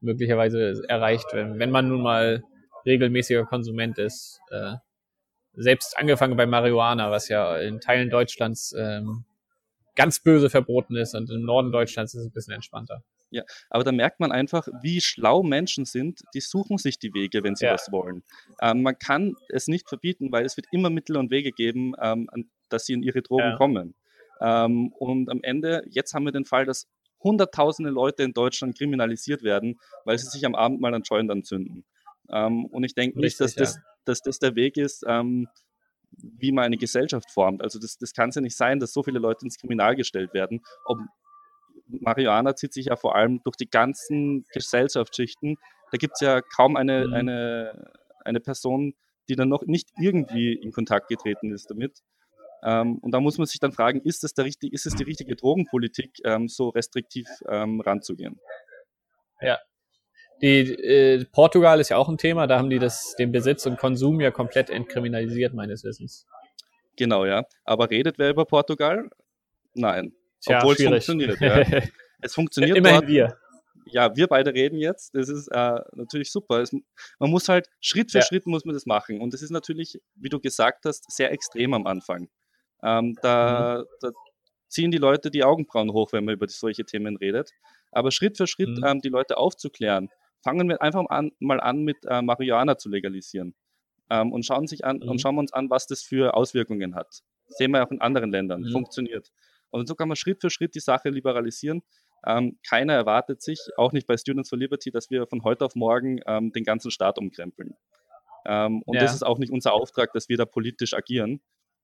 möglicherweise 0.00 0.84
erreicht, 0.86 1.28
wenn, 1.32 1.58
wenn 1.58 1.70
man 1.70 1.88
nun 1.88 2.02
mal 2.02 2.44
regelmäßiger 2.84 3.46
Konsument 3.46 3.96
ist. 3.96 4.38
Äh, 4.50 4.74
selbst 5.54 5.96
angefangen 5.96 6.36
bei 6.36 6.44
Marihuana, 6.44 7.10
was 7.10 7.30
ja 7.30 7.56
in 7.56 7.80
Teilen 7.80 8.10
Deutschlands 8.10 8.74
ähm, 8.78 9.24
ganz 9.98 10.20
böse 10.20 10.48
verboten 10.48 10.94
ist 10.94 11.14
und 11.16 11.28
im 11.28 11.42
Norden 11.42 11.72
Deutschlands 11.72 12.14
ist 12.14 12.20
es 12.20 12.26
ein 12.28 12.32
bisschen 12.32 12.54
entspannter. 12.54 13.02
Ja, 13.30 13.42
aber 13.68 13.82
da 13.82 13.90
merkt 13.90 14.20
man 14.20 14.30
einfach, 14.30 14.68
wie 14.80 15.00
schlau 15.00 15.42
Menschen 15.42 15.84
sind, 15.84 16.20
die 16.34 16.40
suchen 16.40 16.78
sich 16.78 17.00
die 17.00 17.12
Wege, 17.12 17.42
wenn 17.42 17.56
sie 17.56 17.66
ja. 17.66 17.74
was 17.74 17.90
wollen. 17.90 18.22
Ähm, 18.62 18.82
man 18.82 18.96
kann 18.96 19.34
es 19.48 19.66
nicht 19.66 19.88
verbieten, 19.88 20.30
weil 20.30 20.46
es 20.46 20.56
wird 20.56 20.68
immer 20.70 20.88
Mittel 20.88 21.16
und 21.16 21.32
Wege 21.32 21.50
geben, 21.50 21.94
ähm, 22.00 22.28
dass 22.68 22.86
sie 22.86 22.92
in 22.92 23.02
ihre 23.02 23.22
Drogen 23.22 23.50
ja. 23.50 23.56
kommen. 23.56 23.96
Ähm, 24.40 24.92
und 24.92 25.28
am 25.30 25.40
Ende, 25.42 25.82
jetzt 25.90 26.14
haben 26.14 26.24
wir 26.24 26.32
den 26.32 26.44
Fall, 26.44 26.64
dass 26.64 26.86
hunderttausende 27.20 27.90
Leute 27.90 28.22
in 28.22 28.32
Deutschland 28.32 28.78
kriminalisiert 28.78 29.42
werden, 29.42 29.80
weil 30.04 30.16
sie 30.16 30.28
sich 30.28 30.46
am 30.46 30.54
Abend 30.54 30.80
mal 30.80 30.94
an 30.94 31.02
Joint 31.02 31.28
anzünden. 31.28 31.84
Ähm, 32.30 32.66
und 32.66 32.84
ich 32.84 32.94
denke 32.94 33.18
nicht, 33.18 33.40
dass, 33.40 33.56
ja. 33.56 33.62
das, 33.62 33.80
dass 34.04 34.22
das 34.22 34.38
der 34.38 34.54
Weg 34.54 34.76
ist, 34.76 35.04
ähm, 35.08 35.48
wie 36.22 36.52
man 36.52 36.64
eine 36.64 36.76
Gesellschaft 36.76 37.30
formt. 37.30 37.62
Also 37.62 37.78
das, 37.78 37.98
das 37.98 38.12
kann 38.12 38.30
es 38.30 38.34
ja 38.34 38.40
nicht 38.40 38.56
sein, 38.56 38.80
dass 38.80 38.92
so 38.92 39.02
viele 39.02 39.18
Leute 39.18 39.44
ins 39.44 39.58
Kriminal 39.58 39.96
gestellt 39.96 40.34
werden. 40.34 40.60
Ob, 40.84 40.98
Marihuana 41.86 42.54
zieht 42.54 42.72
sich 42.74 42.86
ja 42.86 42.96
vor 42.96 43.16
allem 43.16 43.40
durch 43.44 43.56
die 43.56 43.68
ganzen 43.68 44.44
Gesellschaftsschichten. 44.52 45.56
Da 45.90 45.98
gibt 45.98 46.14
es 46.14 46.20
ja 46.20 46.42
kaum 46.42 46.76
eine, 46.76 47.06
mhm. 47.06 47.14
eine, 47.14 47.92
eine 48.24 48.40
Person, 48.40 48.94
die 49.28 49.36
dann 49.36 49.48
noch 49.48 49.62
nicht 49.64 49.90
irgendwie 49.98 50.52
in 50.52 50.72
Kontakt 50.72 51.08
getreten 51.08 51.52
ist 51.52 51.70
damit. 51.70 52.02
Ähm, 52.62 52.98
und 52.98 53.12
da 53.12 53.20
muss 53.20 53.38
man 53.38 53.46
sich 53.46 53.60
dann 53.60 53.72
fragen, 53.72 54.00
ist 54.02 54.24
es, 54.24 54.34
der 54.34 54.44
richtig, 54.44 54.72
ist 54.72 54.86
es 54.86 54.94
die 54.94 55.04
richtige 55.04 55.36
Drogenpolitik, 55.36 56.10
ähm, 56.24 56.48
so 56.48 56.70
restriktiv 56.70 57.28
ähm, 57.48 57.80
ranzugehen? 57.80 58.40
Ja, 59.40 59.58
die, 60.42 60.72
äh, 60.72 61.24
Portugal 61.24 61.80
ist 61.80 61.88
ja 61.88 61.96
auch 61.96 62.08
ein 62.08 62.18
Thema, 62.18 62.46
da 62.46 62.58
haben 62.58 62.70
die 62.70 62.78
das, 62.78 63.16
den 63.16 63.32
Besitz 63.32 63.66
und 63.66 63.78
Konsum 63.78 64.20
ja 64.20 64.30
komplett 64.30 64.70
entkriminalisiert, 64.70 65.54
meines 65.54 65.84
Wissens. 65.84 66.26
Genau, 66.96 67.24
ja. 67.24 67.44
Aber 67.64 67.90
redet 67.90 68.18
wer 68.18 68.30
über 68.30 68.44
Portugal? 68.44 69.08
Nein. 69.74 70.12
Tja, 70.40 70.58
Obwohl 70.58 70.76
schwierig. 70.76 70.98
es 70.98 71.06
funktioniert. 71.06 71.40
Ja. 71.40 71.82
es 72.22 72.34
funktioniert 72.34 72.76
Immerhin 72.76 73.00
dort. 73.00 73.08
wir. 73.08 73.38
Ja, 73.90 74.14
wir 74.14 74.26
beide 74.26 74.52
reden 74.52 74.78
jetzt. 74.78 75.14
Das 75.14 75.28
ist 75.28 75.48
äh, 75.48 75.80
natürlich 75.92 76.30
super. 76.30 76.60
Es, 76.60 76.72
man 76.72 77.30
muss 77.30 77.48
halt 77.48 77.68
Schritt 77.80 78.12
für 78.12 78.18
ja. 78.18 78.24
Schritt 78.24 78.46
muss 78.46 78.64
man 78.64 78.74
das 78.74 78.86
machen. 78.86 79.20
Und 79.20 79.32
das 79.32 79.42
ist 79.42 79.50
natürlich, 79.50 80.00
wie 80.14 80.28
du 80.28 80.40
gesagt 80.40 80.84
hast, 80.84 81.10
sehr 81.10 81.32
extrem 81.32 81.72
am 81.72 81.86
Anfang. 81.86 82.28
Ähm, 82.82 83.16
da, 83.22 83.80
mhm. 83.80 83.86
da, 84.00 84.10
ziehen 84.68 84.90
die 84.90 84.98
Leute 84.98 85.30
die 85.30 85.44
Augenbrauen 85.44 85.92
hoch, 85.92 86.12
wenn 86.12 86.24
man 86.24 86.34
über 86.34 86.46
solche 86.48 86.84
Themen 86.84 87.16
redet. 87.16 87.50
Aber 87.90 88.10
Schritt 88.10 88.36
für 88.36 88.46
Schritt 88.46 88.76
mhm. 88.78 88.84
ähm, 88.84 89.00
die 89.00 89.08
Leute 89.08 89.38
aufzuklären 89.38 90.10
fangen 90.42 90.68
wir 90.68 90.80
einfach 90.82 91.04
an, 91.08 91.32
mal 91.38 91.60
an, 91.60 91.84
mit 91.84 91.98
äh, 92.06 92.22
Marihuana 92.22 92.78
zu 92.78 92.88
legalisieren 92.88 93.54
ähm, 94.10 94.32
und 94.32 94.44
schauen 94.44 94.66
sich 94.66 94.84
an 94.84 94.98
mhm. 94.98 95.08
und 95.08 95.20
schauen 95.20 95.34
wir 95.34 95.40
uns 95.40 95.52
an, 95.52 95.70
was 95.70 95.86
das 95.86 96.02
für 96.02 96.34
Auswirkungen 96.34 96.94
hat. 96.94 97.22
Das 97.46 97.56
sehen 97.56 97.72
wir 97.72 97.84
auch 97.84 97.90
in 97.90 98.00
anderen 98.00 98.30
Ländern, 98.30 98.62
mhm. 98.62 98.72
funktioniert. 98.72 99.30
Und 99.70 99.86
so 99.86 99.94
kann 99.94 100.08
man 100.08 100.16
Schritt 100.16 100.40
für 100.40 100.50
Schritt 100.50 100.74
die 100.74 100.80
Sache 100.80 101.10
liberalisieren. 101.10 101.82
Ähm, 102.26 102.58
keiner 102.66 102.94
erwartet 102.94 103.42
sich, 103.42 103.60
auch 103.76 103.92
nicht 103.92 104.06
bei 104.06 104.16
Students 104.16 104.48
for 104.48 104.58
Liberty, 104.58 104.90
dass 104.90 105.10
wir 105.10 105.26
von 105.26 105.44
heute 105.44 105.64
auf 105.64 105.74
morgen 105.74 106.20
ähm, 106.26 106.52
den 106.52 106.64
ganzen 106.64 106.90
Staat 106.90 107.18
umkrempeln. 107.18 107.76
Ähm, 108.46 108.82
und 108.86 108.96
ja. 108.96 109.02
das 109.02 109.14
ist 109.14 109.22
auch 109.22 109.38
nicht 109.38 109.52
unser 109.52 109.72
Auftrag, 109.72 110.12
dass 110.12 110.28
wir 110.28 110.36
da 110.36 110.46
politisch 110.46 110.94
agieren, 110.94 111.40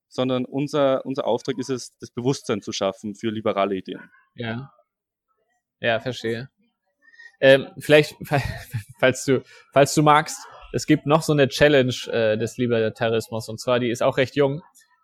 sondern 0.08 0.44
unser, 0.44 1.04
unser 1.04 1.26
Auftrag 1.26 1.58
ist 1.58 1.70
es, 1.70 1.96
das 1.98 2.10
Bewusstsein 2.10 2.62
zu 2.62 2.72
schaffen 2.72 3.14
für 3.14 3.30
liberale 3.30 3.76
Ideen. 3.76 4.10
Ja. 4.34 4.72
Ja, 5.80 6.00
verstehe. 6.00 6.48
Ähm, 7.40 7.68
vielleicht, 7.78 8.16
falls 8.98 9.24
du, 9.24 9.42
falls 9.72 9.94
du 9.94 10.02
magst, 10.02 10.38
es 10.72 10.86
gibt 10.86 11.06
noch 11.06 11.22
so 11.22 11.32
eine 11.32 11.48
Challenge 11.48 11.94
äh, 12.10 12.36
des 12.36 12.56
Libertarismus 12.56 13.48
und 13.48 13.60
zwar 13.60 13.78
die 13.78 13.90
ist 13.90 14.02
auch 14.02 14.16
recht 14.16 14.34
jung. 14.36 14.62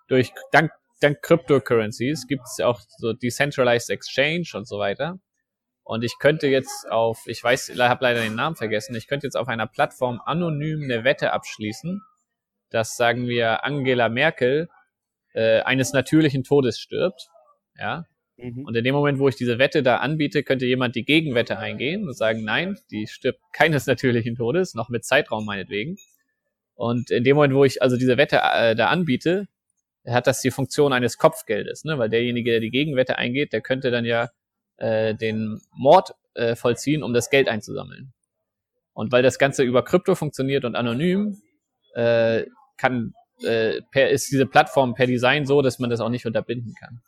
Durch 0.09 0.33
dank, 0.51 0.73
dank 1.01 1.23
Cryptocurrencies 1.23 2.27
gibt 2.27 2.43
es 2.45 2.61
auch 2.61 2.81
so 2.99 3.13
Decentralized 3.13 3.91
Exchange 3.91 4.49
und 4.55 4.67
so 4.67 4.79
weiter. 4.79 5.21
Und 5.83 6.05
ich 6.05 6.19
könnte 6.19 6.47
jetzt 6.47 6.91
auf, 6.91 7.23
ich 7.27 7.43
weiß, 7.43 7.71
ich 7.71 7.81
habe 7.81 8.05
leider 8.05 8.21
den 8.21 8.35
Namen 8.35 8.57
vergessen, 8.57 8.95
ich 8.95 9.09
könnte 9.09 9.27
jetzt 9.27 9.37
auf 9.37 9.49
einer 9.49 9.67
Plattform 9.67 10.21
anonym 10.25 10.83
eine 10.85 11.05
Wette 11.05 11.33
abschließen, 11.33 12.01
dass 12.71 12.97
sagen 12.97 13.27
wir 13.27 13.65
Angela 13.65 14.09
Merkel 14.09 14.69
äh, 15.33 15.63
eines 15.63 15.93
natürlichen 15.93 16.45
Todes 16.45 16.79
stirbt. 16.79 17.29
Ja, 17.77 18.05
Mhm. 18.43 18.65
Und 18.65 18.77
in 18.77 18.85
dem 18.85 18.95
Moment, 18.95 19.19
wo 19.19 19.29
ich 19.29 19.37
diese 19.37 19.59
Wette 19.59 19.83
da 19.83 19.99
anbiete, 19.99 20.43
könnte 20.43 20.67
jemand 20.67 20.95
die 20.95 21.05
Gegenwette 21.05 21.59
eingehen 21.59 22.07
und 22.07 22.17
sagen, 22.17 22.45
nein, 22.45 22.79
die 22.91 23.07
stirbt 23.07 23.41
keines 23.53 23.87
natürlichen 23.87 24.37
Todes, 24.37 24.75
noch 24.75 24.89
mit 24.89 25.05
Zeitraum 25.05 25.45
meinetwegen. 25.45 25.99
Und 26.75 27.11
in 27.11 27.25
dem 27.25 27.37
Moment, 27.37 27.55
wo 27.55 27.65
ich 27.65 27.83
also 27.83 27.97
diese 27.97 28.17
Wette 28.17 28.41
äh, 28.43 28.75
da 28.75 28.87
anbiete, 28.89 29.49
hat 30.07 30.27
das 30.27 30.41
die 30.41 30.51
Funktion 30.51 30.93
eines 30.93 31.19
Kopfgeldes, 31.19 31.85
ne? 31.85 31.99
weil 31.99 32.09
derjenige, 32.09 32.53
der 32.53 32.61
die 32.61 32.71
Gegenwette 32.71 33.19
eingeht, 33.19 33.53
der 33.53 33.61
könnte 33.61 33.91
dann 33.91 34.07
ja 34.07 34.31
äh, 34.79 35.15
den 35.15 35.61
Mord 35.73 36.15
äh, 36.35 36.57
vollziehen, 36.57 37.03
um 37.03 37.13
das 37.13 37.29
Geld 37.29 37.49
einzusammeln. 37.49 38.13
Und 38.95 39.13
weil 39.13 39.23
das 39.23 39.39
Ganze 39.39 39.63
über 39.63 39.85
Krypto 39.85 40.15
funktioniert 40.15 40.65
und 40.65 40.75
anonym, 40.75 41.43
äh, 41.95 42.47
kann, 42.79 43.13
äh, 43.43 43.83
per, 43.91 44.11
ist 44.11 44.33
diese 44.33 44.47
Plattform 44.47 44.95
per 44.95 45.07
Design 45.07 45.45
so, 45.45 45.61
dass 45.61 45.79
man 45.79 45.91
das 45.91 46.01
auch 46.01 46.09
nicht 46.09 46.25
unterbinden 46.25 46.75
kann. 46.75 47.03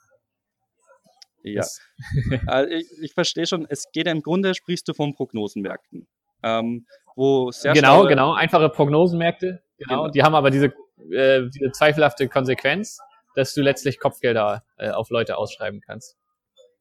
Ja, 1.44 1.64
also 2.46 2.70
ich, 2.70 2.86
ich 3.00 3.14
verstehe 3.14 3.46
schon, 3.46 3.66
es 3.68 3.90
geht 3.92 4.06
ja 4.06 4.12
im 4.12 4.22
Grunde, 4.22 4.54
sprichst 4.54 4.86
du 4.88 4.94
von 4.94 5.14
Prognosenmärkten. 5.14 6.06
Ähm, 6.44 6.86
wo 7.14 7.50
sehr 7.50 7.72
genau, 7.72 8.06
genau, 8.06 8.32
einfache 8.32 8.68
Prognosenmärkte, 8.68 9.62
genau, 9.78 10.02
genau. 10.02 10.08
die 10.08 10.22
haben 10.22 10.34
aber 10.34 10.50
diese, 10.50 10.72
äh, 11.10 11.48
diese 11.48 11.70
zweifelhafte 11.72 12.28
Konsequenz, 12.28 12.98
dass 13.34 13.54
du 13.54 13.62
letztlich 13.62 13.98
Kopfgelder 13.98 14.64
äh, 14.76 14.90
auf 14.90 15.10
Leute 15.10 15.36
ausschreiben 15.36 15.80
kannst. 15.80 16.16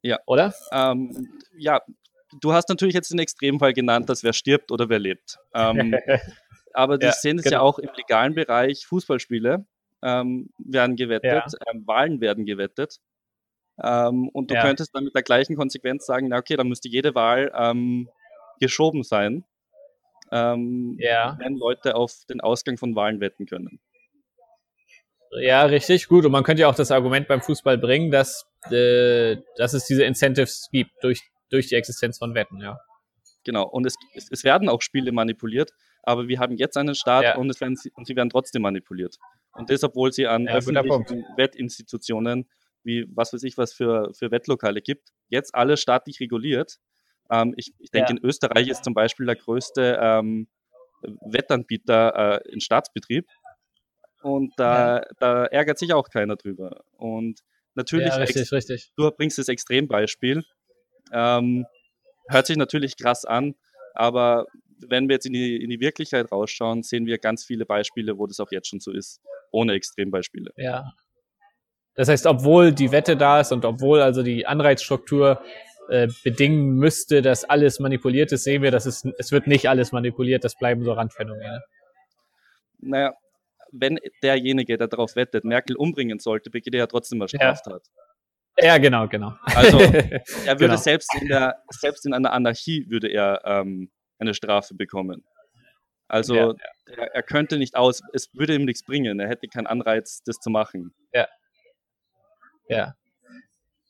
Ja. 0.01 0.19
Oder? 0.25 0.53
Ähm, 0.71 1.29
ja, 1.57 1.81
du 2.39 2.53
hast 2.53 2.69
natürlich 2.69 2.95
jetzt 2.95 3.11
den 3.11 3.19
Extremfall 3.19 3.73
genannt, 3.73 4.09
dass 4.09 4.23
wer 4.23 4.33
stirbt 4.33 4.71
oder 4.71 4.89
wer 4.89 4.99
lebt. 4.99 5.37
Ähm, 5.53 5.95
aber 6.73 6.99
wir 6.99 7.07
ja, 7.07 7.13
sehen 7.13 7.37
es 7.37 7.43
genau. 7.43 7.57
ja 7.57 7.61
auch 7.61 7.79
im 7.79 7.89
legalen 7.95 8.33
Bereich, 8.33 8.85
Fußballspiele 8.85 9.65
ähm, 10.03 10.49
werden 10.57 10.95
gewettet, 10.95 11.31
ja. 11.31 11.71
ähm, 11.71 11.85
Wahlen 11.85 12.21
werden 12.21 12.45
gewettet. 12.45 12.99
Ähm, 13.83 14.29
und 14.29 14.51
du 14.51 14.55
ja. 14.55 14.61
könntest 14.61 14.95
dann 14.95 15.05
mit 15.05 15.15
der 15.15 15.23
gleichen 15.23 15.55
Konsequenz 15.55 16.05
sagen, 16.05 16.27
na 16.29 16.37
okay, 16.37 16.55
dann 16.55 16.67
müsste 16.67 16.89
jede 16.89 17.15
Wahl 17.15 17.51
ähm, 17.55 18.09
geschoben 18.59 19.03
sein, 19.03 19.43
ähm, 20.31 20.97
ja. 20.99 21.37
wenn 21.39 21.55
Leute 21.55 21.95
auf 21.95 22.13
den 22.29 22.41
Ausgang 22.41 22.77
von 22.77 22.95
Wahlen 22.95 23.19
wetten 23.19 23.45
können. 23.45 23.79
Ja, 25.39 25.63
richtig, 25.63 26.07
gut. 26.07 26.25
Und 26.25 26.31
man 26.31 26.43
könnte 26.43 26.61
ja 26.61 26.69
auch 26.69 26.75
das 26.75 26.91
Argument 26.91 27.27
beim 27.27 27.41
Fußball 27.41 27.77
bringen, 27.77 28.11
dass, 28.11 28.45
äh, 28.69 29.37
dass 29.55 29.73
es 29.73 29.85
diese 29.85 30.03
Incentives 30.03 30.67
gibt 30.71 30.91
durch, 31.01 31.21
durch 31.49 31.67
die 31.67 31.75
Existenz 31.75 32.17
von 32.17 32.35
Wetten, 32.35 32.59
ja. 32.59 32.77
Genau, 33.43 33.67
und 33.67 33.85
es, 33.87 33.95
es, 34.13 34.27
es 34.29 34.43
werden 34.43 34.69
auch 34.69 34.81
Spiele 34.81 35.11
manipuliert, 35.11 35.71
aber 36.03 36.27
wir 36.27 36.39
haben 36.39 36.57
jetzt 36.57 36.77
einen 36.77 36.93
Staat 36.93 37.23
ja. 37.23 37.37
und, 37.37 37.49
es 37.49 37.59
werden, 37.59 37.75
und 37.95 38.05
sie 38.05 38.15
werden 38.15 38.29
trotzdem 38.29 38.61
manipuliert. 38.61 39.17
Und 39.53 39.69
das, 39.69 39.83
obwohl 39.83 40.11
sie 40.11 40.27
an 40.27 40.45
ja, 40.45 40.53
öffentlichen 40.53 41.25
Wettinstitutionen 41.37 42.47
wie 42.83 43.05
was 43.13 43.33
weiß 43.33 43.43
ich, 43.43 43.57
was 43.57 43.73
für, 43.73 44.11
für 44.13 44.31
Wettlokale 44.31 44.81
gibt, 44.81 45.09
jetzt 45.29 45.53
alle 45.55 45.77
staatlich 45.77 46.19
reguliert. 46.19 46.77
Ähm, 47.29 47.53
ich, 47.57 47.73
ich 47.79 47.91
denke, 47.91 48.13
ja. 48.13 48.17
in 48.17 48.25
Österreich 48.25 48.67
ist 48.67 48.83
zum 48.83 48.93
Beispiel 48.93 49.25
der 49.25 49.35
größte 49.35 49.99
ähm, 50.01 50.47
Wettanbieter 51.01 52.41
äh, 52.45 52.51
in 52.51 52.61
Staatsbetrieb. 52.61 53.27
Und 54.21 54.53
da, 54.57 54.97
ja. 54.97 55.05
da 55.19 55.45
ärgert 55.45 55.79
sich 55.79 55.93
auch 55.93 56.09
keiner 56.09 56.35
drüber. 56.35 56.83
Und 56.97 57.39
natürlich, 57.73 58.09
ja, 58.09 58.15
richtig, 58.15 58.51
richtig. 58.51 58.91
du 58.95 59.09
bringst 59.11 59.37
das 59.37 59.47
Extrembeispiel. 59.47 60.43
Ähm, 61.11 61.65
hört 62.27 62.45
sich 62.45 62.57
natürlich 62.57 62.97
krass 62.97 63.25
an, 63.25 63.55
aber 63.93 64.45
wenn 64.87 65.09
wir 65.09 65.15
jetzt 65.15 65.25
in 65.25 65.33
die, 65.33 65.61
in 65.61 65.69
die 65.69 65.79
Wirklichkeit 65.79 66.31
rausschauen, 66.31 66.83
sehen 66.83 67.05
wir 67.05 67.17
ganz 67.17 67.45
viele 67.45 67.65
Beispiele, 67.65 68.17
wo 68.17 68.27
das 68.27 68.39
auch 68.39 68.51
jetzt 68.51 68.67
schon 68.67 68.79
so 68.79 68.91
ist, 68.91 69.21
ohne 69.51 69.73
Extrembeispiele. 69.73 70.51
Ja. 70.57 70.93
Das 71.95 72.07
heißt, 72.07 72.25
obwohl 72.25 72.71
die 72.71 72.91
Wette 72.91 73.17
da 73.17 73.41
ist 73.41 73.51
und 73.51 73.65
obwohl 73.65 74.01
also 74.01 74.23
die 74.23 74.45
Anreizstruktur 74.45 75.41
äh, 75.89 76.07
bedingen 76.23 76.75
müsste, 76.75 77.21
dass 77.21 77.43
alles 77.43 77.79
manipuliert 77.79 78.31
ist, 78.31 78.43
sehen 78.43 78.61
wir, 78.61 78.71
dass 78.71 78.85
es, 78.85 79.03
es 79.17 79.31
wird 79.31 79.47
nicht 79.47 79.67
alles 79.67 79.91
manipuliert, 79.91 80.43
das 80.43 80.55
bleiben 80.55 80.83
so 80.83 80.93
Randphänomene. 80.93 81.61
Naja, 82.79 83.13
wenn 83.71 83.99
derjenige, 84.23 84.77
der 84.77 84.87
darauf 84.87 85.15
wettet, 85.15 85.43
Merkel 85.43 85.75
umbringen 85.75 86.19
sollte, 86.19 86.49
begeht 86.49 86.73
er 86.73 86.79
ja 86.79 86.87
trotzdem 86.87 87.19
mal 87.19 87.27
Straftat. 87.27 87.83
Ja. 88.57 88.67
ja, 88.67 88.77
genau, 88.77 89.07
genau. 89.07 89.33
Also 89.43 89.79
er 89.79 89.91
würde 89.91 90.57
genau. 90.57 90.75
selbst 90.77 91.13
in 91.19 91.27
der, 91.27 91.61
selbst 91.69 92.05
in 92.05 92.13
einer 92.13 92.33
Anarchie 92.33 92.85
würde 92.89 93.07
er 93.09 93.41
ähm, 93.45 93.91
eine 94.19 94.33
Strafe 94.33 94.75
bekommen. 94.75 95.23
Also 96.07 96.35
ja, 96.35 96.47
ja. 96.47 96.55
Er, 96.97 97.15
er, 97.15 97.23
könnte 97.23 97.57
nicht 97.57 97.75
aus, 97.75 98.01
es 98.13 98.33
würde 98.33 98.55
ihm 98.55 98.65
nichts 98.65 98.83
bringen, 98.83 99.19
er 99.19 99.29
hätte 99.29 99.47
keinen 99.47 99.67
Anreiz, 99.67 100.21
das 100.25 100.37
zu 100.39 100.49
machen. 100.49 100.93
Ja. 101.13 101.27
Ja. 102.71 102.95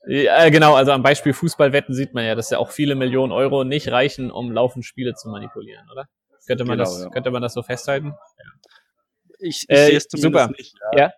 Ja, 0.07 0.49
genau, 0.49 0.73
also 0.73 0.91
am 0.91 1.03
Beispiel 1.03 1.31
Fußballwetten 1.31 1.93
sieht 1.93 2.15
man 2.15 2.25
ja, 2.25 2.33
dass 2.33 2.49
ja 2.49 2.57
auch 2.57 2.71
viele 2.71 2.95
Millionen 2.95 3.31
Euro 3.31 3.63
nicht 3.63 3.89
reichen, 3.89 4.31
um 4.31 4.51
laufend 4.51 4.83
Spiele 4.83 5.13
zu 5.13 5.29
manipulieren, 5.29 5.87
oder? 5.91 6.07
Könnte 6.47 6.65
man, 6.65 6.79
genau, 6.79 6.89
das, 6.89 7.03
ja. 7.03 7.09
könnte 7.09 7.29
man 7.29 7.43
das 7.43 7.53
so 7.53 7.61
festhalten? 7.61 8.07
Ja. 8.07 8.45
Ich, 9.39 9.65
ich 9.67 9.69
äh, 9.69 9.85
sehe 9.85 9.97
es 9.97 10.07
zumindest 10.07 10.45
super. 10.45 10.57
nicht. 10.57 10.75
Ja. 10.93 10.99
ja? 11.03 11.13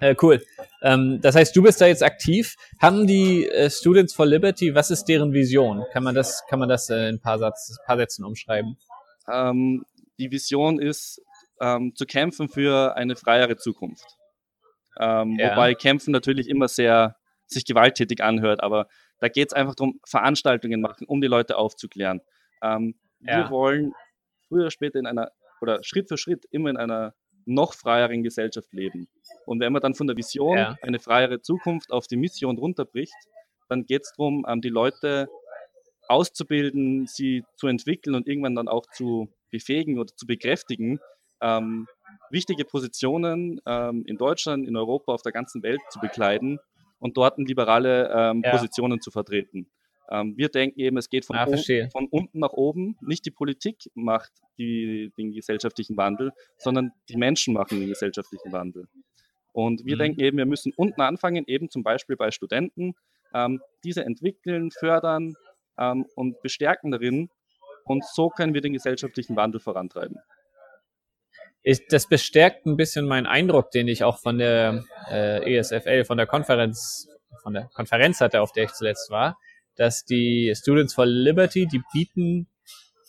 Äh, 0.00 0.16
cool. 0.20 0.44
Ähm, 0.82 1.20
das 1.22 1.34
heißt, 1.34 1.56
du 1.56 1.62
bist 1.62 1.80
da 1.80 1.86
jetzt 1.86 2.02
aktiv. 2.02 2.56
Haben 2.78 3.06
die 3.06 3.48
äh, 3.48 3.70
Students 3.70 4.12
for 4.12 4.26
Liberty, 4.26 4.74
was 4.74 4.90
ist 4.90 5.06
deren 5.06 5.32
Vision? 5.32 5.82
Kann 5.92 6.04
man 6.04 6.14
das, 6.14 6.42
kann 6.48 6.58
man 6.58 6.68
das 6.68 6.90
äh, 6.90 7.08
in 7.08 7.16
ein 7.16 7.20
paar, 7.20 7.38
Satz, 7.38 7.74
paar 7.86 7.96
Sätzen 7.96 8.24
umschreiben? 8.24 8.76
Ähm, 9.32 9.84
die 10.18 10.30
Vision 10.30 10.78
ist, 10.78 11.22
ähm, 11.64 11.94
zu 11.94 12.04
kämpfen 12.04 12.48
für 12.48 12.94
eine 12.96 13.16
freiere 13.16 13.56
Zukunft. 13.56 14.18
Ähm, 15.00 15.36
ja. 15.38 15.52
Wobei 15.52 15.74
Kämpfen 15.74 16.12
natürlich 16.12 16.48
immer 16.48 16.68
sehr 16.68 17.16
sich 17.46 17.64
gewalttätig 17.64 18.22
anhört, 18.22 18.62
aber 18.62 18.86
da 19.18 19.28
geht 19.28 19.48
es 19.48 19.54
einfach 19.54 19.74
darum, 19.74 20.00
Veranstaltungen 20.06 20.80
machen, 20.80 21.06
um 21.06 21.20
die 21.20 21.26
Leute 21.26 21.56
aufzuklären. 21.56 22.20
Ähm, 22.62 22.94
ja. 23.20 23.44
Wir 23.44 23.50
wollen 23.50 23.92
früher 24.48 24.62
oder 24.62 24.70
später 24.70 24.98
in 24.98 25.06
einer, 25.06 25.30
oder 25.60 25.82
Schritt 25.82 26.08
für 26.08 26.18
Schritt 26.18 26.44
immer 26.50 26.70
in 26.70 26.76
einer 26.76 27.14
noch 27.46 27.74
freieren 27.74 28.22
Gesellschaft 28.22 28.72
leben. 28.72 29.08
Und 29.46 29.60
wenn 29.60 29.72
man 29.72 29.82
dann 29.82 29.94
von 29.94 30.06
der 30.06 30.16
Vision 30.16 30.56
ja. 30.56 30.76
eine 30.82 30.98
freiere 30.98 31.40
Zukunft 31.40 31.90
auf 31.92 32.06
die 32.06 32.16
Mission 32.16 32.58
runterbricht, 32.58 33.14
dann 33.68 33.84
geht 33.86 34.02
es 34.02 34.12
darum, 34.16 34.44
ähm, 34.48 34.60
die 34.60 34.68
Leute 34.68 35.28
auszubilden, 36.08 37.06
sie 37.06 37.44
zu 37.56 37.66
entwickeln 37.66 38.14
und 38.14 38.28
irgendwann 38.28 38.54
dann 38.54 38.68
auch 38.68 38.86
zu 38.92 39.28
befähigen 39.50 39.98
oder 39.98 40.14
zu 40.14 40.26
bekräftigen, 40.26 41.00
ähm, 41.40 41.86
wichtige 42.30 42.64
Positionen 42.64 43.60
ähm, 43.66 44.04
in 44.06 44.16
Deutschland, 44.16 44.66
in 44.66 44.76
Europa, 44.76 45.12
auf 45.12 45.22
der 45.22 45.32
ganzen 45.32 45.62
Welt 45.62 45.80
zu 45.90 46.00
bekleiden 46.00 46.58
und 46.98 47.16
dort 47.16 47.38
liberale 47.38 48.10
ähm, 48.14 48.42
ja. 48.44 48.50
Positionen 48.50 49.00
zu 49.00 49.10
vertreten. 49.10 49.66
Ähm, 50.10 50.36
wir 50.36 50.48
denken 50.48 50.80
eben, 50.80 50.96
es 50.96 51.08
geht 51.08 51.24
von, 51.24 51.36
ah, 51.36 51.46
von, 51.46 52.08
unten 52.10 52.38
nach 52.38 52.52
oben. 52.52 52.96
Nicht 53.00 53.24
die 53.24 53.30
Politik 53.30 53.90
macht 53.94 54.32
die, 54.58 55.12
den 55.16 55.32
gesellschaftlichen 55.32 55.96
Wandel, 55.96 56.32
sondern 56.58 56.92
die 57.08 57.16
Menschen 57.16 57.54
machen 57.54 57.80
den 57.80 57.88
gesellschaftlichen 57.88 58.52
Wandel. 58.52 58.86
Und 59.52 59.84
wir 59.86 59.96
mhm. 59.96 60.00
denken 60.00 60.20
eben, 60.20 60.38
wir 60.38 60.46
müssen 60.46 60.72
unten 60.76 61.00
anfangen, 61.00 61.44
eben 61.46 61.70
zum 61.70 61.82
Beispiel 61.82 62.16
bei 62.16 62.30
Studenten, 62.30 62.94
ähm, 63.32 63.60
diese 63.82 64.04
entwickeln, 64.04 64.70
fördern 64.70 65.34
ähm, 65.78 66.06
und 66.14 66.40
bestärken 66.42 66.90
darin. 66.90 67.30
Und 67.84 68.04
so 68.04 68.28
können 68.28 68.54
wir 68.54 68.60
den 68.60 68.72
gesellschaftlichen 68.72 69.36
Wandel 69.36 69.60
vorantreiben 69.60 70.18
ich, 71.64 71.86
das 71.88 72.06
bestärkt 72.06 72.66
ein 72.66 72.76
bisschen 72.76 73.06
meinen 73.06 73.26
Eindruck, 73.26 73.70
den 73.70 73.88
ich 73.88 74.04
auch 74.04 74.18
von 74.18 74.38
der 74.38 74.84
äh, 75.10 75.56
ESFL, 75.56 76.04
von 76.04 76.18
der 76.18 76.26
Konferenz, 76.26 77.08
von 77.42 77.54
der 77.54 77.70
Konferenz 77.74 78.20
hatte, 78.20 78.42
auf 78.42 78.52
der 78.52 78.64
ich 78.64 78.72
zuletzt 78.72 79.10
war, 79.10 79.38
dass 79.74 80.04
die 80.04 80.54
Students 80.54 80.94
for 80.94 81.06
Liberty, 81.06 81.66
die 81.66 81.82
bieten, 81.92 82.48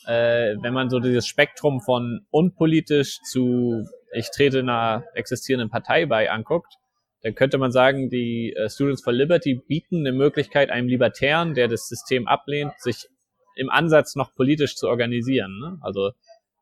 äh, 0.08 0.56
wenn 0.62 0.74
man 0.74 0.90
so 0.90 1.00
dieses 1.00 1.28
Spektrum 1.28 1.82
von 1.82 2.26
unpolitisch 2.32 3.20
zu 3.22 3.86
ich 4.16 4.32
trete 4.32 4.60
einer 4.60 5.04
existierenden 5.14 5.70
Partei 5.70 6.06
bei 6.06 6.32
anguckt, 6.32 6.74
dann 7.22 7.36
könnte 7.36 7.58
man 7.58 7.72
sagen, 7.72 8.10
die 8.10 8.54
äh, 8.54 8.70
Students 8.70 9.04
for 9.04 9.12
Liberty 9.12 9.56
bieten 9.56 10.00
eine 10.00 10.14
Möglichkeit 10.14 10.70
einem 10.70 10.88
Libertären, 10.88 11.54
der 11.54 11.68
das 11.68 11.88
System 11.88 12.28
ablehnt, 12.28 12.72
sich 12.80 13.08
im 13.56 13.70
Ansatz 13.70 14.16
noch 14.16 14.34
politisch 14.34 14.76
zu 14.76 14.88
organisieren. 14.88 15.60
Ne? 15.60 15.78
Also 15.82 16.12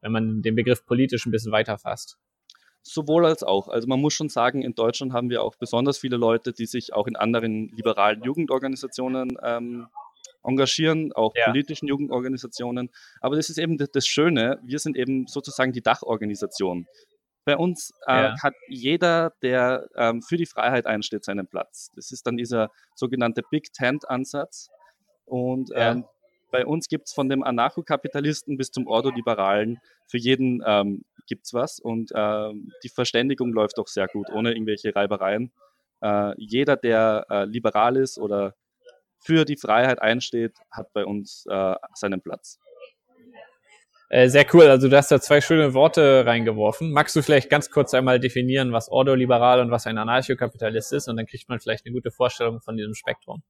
wenn 0.04 0.12
man 0.12 0.42
den 0.42 0.56
Begriff 0.56 0.86
politisch 0.86 1.26
ein 1.26 1.32
bisschen 1.32 1.52
weiter 1.52 1.78
fasst. 1.78 2.18
Sowohl 2.84 3.26
als 3.26 3.44
auch. 3.44 3.70
Also 3.70 3.88
man 3.88 4.02
muss 4.02 4.14
schon 4.14 4.30
sagen, 4.30 4.62
in 4.62 4.76
Deutschland 4.76 5.14
haben 5.14 5.30
wir 5.30 5.42
auch 5.42 5.56
besonders 5.56 5.98
viele 5.98 6.18
Leute, 6.18 6.52
die 6.52 6.66
sich 6.66 6.94
auch 6.94 7.08
in 7.08 7.16
anderen 7.16 7.70
liberalen 7.70 8.22
Jugendorganisationen 8.24 9.38
ähm, 9.42 9.88
engagieren, 10.44 11.14
auch 11.14 11.34
ja. 11.36 11.46
politischen 11.46 11.88
Jugendorganisationen. 11.88 12.90
Aber 13.22 13.38
das 13.38 13.50
ist 13.50 13.58
eben 13.58 13.78
das 13.78 14.06
Schöne, 14.06 14.60
wir 14.64 14.80
sind 14.80 14.98
eben 14.98 15.28
sozusagen 15.28 15.72
die 15.72 15.82
Dachorganisation. 15.82 16.86
Bei 17.46 17.58
uns 17.58 17.94
äh, 18.08 18.24
ja. 18.24 18.36
hat 18.42 18.54
jeder, 18.68 19.34
der 19.42 19.88
ähm, 19.96 20.22
für 20.22 20.38
die 20.38 20.46
Freiheit 20.46 20.86
einsteht, 20.86 21.24
seinen 21.24 21.48
Platz. 21.48 21.90
Das 21.96 22.12
ist 22.12 22.28
dann 22.28 22.36
dieser 22.36 22.70
sogenannte 22.96 23.44
Big 23.50 23.72
Tent-Ansatz. 23.74 24.70
Und 25.26 25.70
ja. 25.70 25.92
ähm, 25.92 26.06
bei 26.54 26.68
uns 26.68 26.88
gibt 26.88 27.08
es 27.08 27.14
von 27.14 27.30
dem 27.30 27.44
Anarchokapitalisten 27.44 28.58
bis 28.58 28.70
zum 28.70 28.86
Ordoliberalen, 28.86 29.80
für 30.08 30.20
jeden 30.20 30.62
ähm, 30.64 31.04
gibt 31.26 31.48
es 31.48 31.54
was 31.54 31.80
und 31.80 32.12
äh, 32.14 32.52
die 32.84 32.90
Verständigung 32.90 33.52
läuft 33.52 33.80
auch 33.80 33.88
sehr 33.88 34.08
gut, 34.08 34.30
ohne 34.30 34.52
irgendwelche 34.52 34.96
Reibereien. 34.96 35.52
Äh, 36.02 36.34
jeder, 36.38 36.78
der 36.78 37.26
äh, 37.32 37.46
liberal 37.46 37.98
ist 37.98 38.20
oder 38.20 38.54
für 39.18 39.46
die 39.46 39.58
Freiheit 39.58 40.00
einsteht, 40.00 40.54
hat 40.70 40.94
bei 40.94 41.06
uns 41.06 41.44
äh, 41.50 41.76
seinen 41.96 42.22
Platz. 42.22 42.60
Äh, 44.10 44.30
sehr 44.30 44.46
cool. 44.54 44.68
Also 44.68 44.90
du 44.90 44.96
hast 44.96 45.10
da 45.10 45.20
zwei 45.20 45.42
schöne 45.42 45.74
Worte 45.74 46.24
reingeworfen. 46.24 46.92
Magst 46.92 47.16
du 47.16 47.24
vielleicht 47.24 47.50
ganz 47.50 47.72
kurz 47.72 47.96
einmal 47.96 48.20
definieren, 48.20 48.74
was 48.74 48.90
Ordoliberal 48.90 49.60
und 49.60 49.72
was 49.72 49.88
ein 49.88 49.98
Anarchokapitalist 49.98 50.94
ist? 50.94 51.08
Und 51.08 51.18
dann 51.18 51.26
kriegt 51.26 51.50
man 51.50 51.60
vielleicht 51.60 51.88
eine 51.88 51.94
gute 51.94 52.12
Vorstellung 52.12 52.62
von 52.62 52.78
diesem 52.78 52.94
Spektrum 52.94 53.42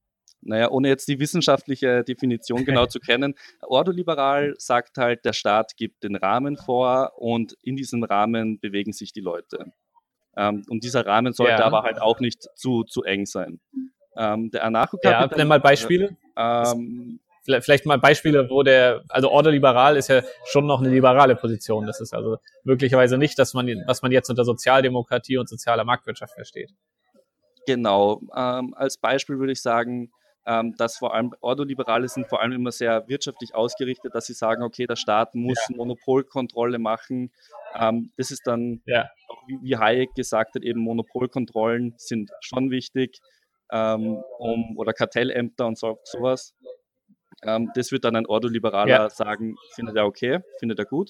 naja, 0.46 0.70
ohne 0.70 0.88
jetzt 0.88 1.08
die 1.08 1.20
wissenschaftliche 1.20 2.04
Definition 2.04 2.66
genau 2.66 2.86
zu 2.86 3.00
kennen, 3.00 3.36
ordoliberal 3.62 4.54
sagt 4.58 4.98
halt, 4.98 5.26
der 5.26 5.34
Staat 5.34 5.76
gibt 5.78 6.04
den 6.04 6.16
Rahmen 6.16 6.58
vor 6.58 7.14
und 7.18 7.56
in 7.62 7.76
diesem 7.76 8.04
Rahmen 8.04 8.60
bewegen 8.60 8.94
sich 8.94 9.14
die 9.14 9.22
Leute. 9.22 9.72
Ähm, 10.36 10.64
und 10.70 10.84
dieser 10.84 11.06
Rahmen 11.06 11.34
sollte 11.34 11.54
ja. 11.54 11.66
aber 11.66 11.84
halt 11.84 12.02
auch 12.02 12.20
nicht 12.20 12.48
zu, 12.56 12.84
zu 12.84 13.04
eng 13.04 13.26
sein. 13.26 13.60
Ähm, 14.18 14.50
der 14.52 14.64
Anarchokapital... 14.64 15.30
Ja, 15.30 15.38
nenn 15.38 15.48
mal 15.48 15.60
Beispiele. 15.60 16.18
Ähm, 16.38 17.20
vielleicht 17.46 17.86
mal 17.86 18.00
Beispiele, 18.00 18.50
wo 18.50 18.64
der, 18.64 19.04
also 19.10 19.30
ordoliberal 19.30 19.98
ist 19.98 20.08
ja 20.08 20.22
schon 20.46 20.66
noch 20.66 20.80
eine 20.80 20.90
liberale 20.90 21.36
Position. 21.36 21.86
Das 21.86 22.00
ist 22.00 22.14
also 22.14 22.38
möglicherweise 22.64 23.18
nicht, 23.18 23.38
dass 23.38 23.54
man, 23.54 23.68
was 23.86 24.02
man 24.02 24.12
jetzt 24.12 24.30
unter 24.30 24.46
Sozialdemokratie 24.46 25.38
und 25.38 25.50
sozialer 25.50 25.84
Marktwirtschaft 25.84 26.34
versteht. 26.34 26.72
Genau. 27.66 28.22
Ähm, 28.36 28.74
als 28.76 28.98
Beispiel 28.98 29.40
würde 29.40 29.54
ich 29.54 29.62
sagen, 29.62 30.12
ähm, 30.46 30.76
dass 30.78 30.98
vor 30.98 31.14
allem 31.14 31.34
Ordoliberale 31.42 32.08
sind 32.08 32.28
vor 32.28 32.42
allem 32.42 32.52
immer 32.52 32.72
sehr 32.72 33.08
wirtschaftlich 33.08 33.56
ausgerichtet, 33.56 34.14
dass 34.14 34.26
sie 34.26 34.34
sagen, 34.34 34.64
okay, 34.64 34.86
der 34.86 34.96
Staat 34.96 35.36
muss 35.36 35.58
ja. 35.70 35.76
Monopolkontrolle 35.78 36.80
machen. 36.80 37.32
Ähm, 37.76 38.12
das 38.18 38.32
ist 38.32 38.46
dann, 38.46 38.82
ja. 38.86 39.10
wie, 39.48 39.78
Hayek 39.78 40.14
gesagt 40.16 40.56
hat, 40.56 40.64
eben 40.64 40.82
Monopolkontrollen 40.82 41.94
sind 41.98 42.32
schon 42.42 42.72
wichtig 42.72 43.20
ähm, 43.72 44.22
um, 44.38 44.78
oder 44.78 44.94
Kartellämter 44.94 45.66
und 45.66 45.78
so, 45.78 46.00
sowas. 46.04 46.54
Ähm, 47.44 47.72
das 47.76 47.92
wird 47.92 48.04
dann 48.04 48.16
ein 48.16 48.26
Ordoliberaler 48.26 48.90
ja. 48.90 49.10
sagen, 49.10 49.56
findet 49.76 49.96
er 49.96 50.06
okay, 50.06 50.40
findet 50.60 50.80
er 50.80 50.86
gut. 50.86 51.10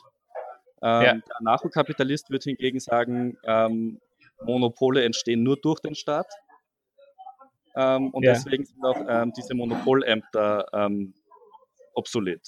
Ähm, 0.81 1.23
der 1.27 1.37
Anarchokapitalist 1.37 2.29
wird 2.29 2.43
hingegen 2.43 2.79
sagen, 2.79 3.37
ähm, 3.45 3.99
Monopole 4.45 5.03
entstehen 5.03 5.43
nur 5.43 5.57
durch 5.57 5.79
den 5.79 5.95
Staat. 5.95 6.27
Ähm, 7.75 8.09
und 8.11 8.23
ja. 8.23 8.33
deswegen 8.33 8.65
sind 8.65 8.83
auch 8.83 8.99
ähm, 9.07 9.33
diese 9.35 9.55
Monopolämter 9.55 10.67
ähm, 10.73 11.13
obsolet. 11.93 12.41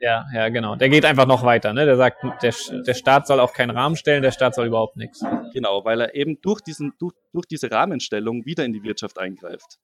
Ja, 0.00 0.26
ja, 0.32 0.48
genau. 0.48 0.76
Der 0.76 0.88
geht 0.88 1.04
einfach 1.04 1.26
noch 1.26 1.42
weiter. 1.42 1.72
Ne? 1.72 1.86
Der 1.86 1.96
sagt, 1.96 2.22
der, 2.42 2.54
der 2.86 2.94
Staat 2.94 3.26
soll 3.26 3.40
auch 3.40 3.52
keinen 3.52 3.70
Rahmen 3.70 3.96
stellen, 3.96 4.22
der 4.22 4.30
Staat 4.30 4.54
soll 4.54 4.66
überhaupt 4.66 4.96
nichts. 4.96 5.24
Genau, 5.52 5.84
weil 5.84 6.00
er 6.02 6.14
eben 6.14 6.40
durch, 6.40 6.60
diesen, 6.60 6.92
durch, 6.98 7.14
durch 7.32 7.46
diese 7.46 7.70
Rahmenstellung 7.70 8.44
wieder 8.44 8.64
in 8.64 8.72
die 8.72 8.82
Wirtschaft 8.82 9.18
eingreift. 9.18 9.78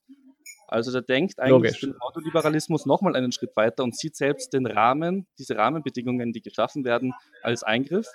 Also 0.67 0.91
der 0.91 1.01
denkt 1.01 1.39
eigentlich 1.39 1.79
den 1.79 1.95
Autoliberalismus 1.99 2.85
nochmal 2.85 3.15
einen 3.15 3.31
Schritt 3.31 3.55
weiter 3.55 3.83
und 3.83 3.95
sieht 3.95 4.15
selbst 4.15 4.53
den 4.53 4.65
Rahmen, 4.65 5.27
diese 5.37 5.55
Rahmenbedingungen, 5.57 6.33
die 6.33 6.41
geschaffen 6.41 6.85
werden, 6.85 7.13
als 7.43 7.63
Eingriff 7.63 8.07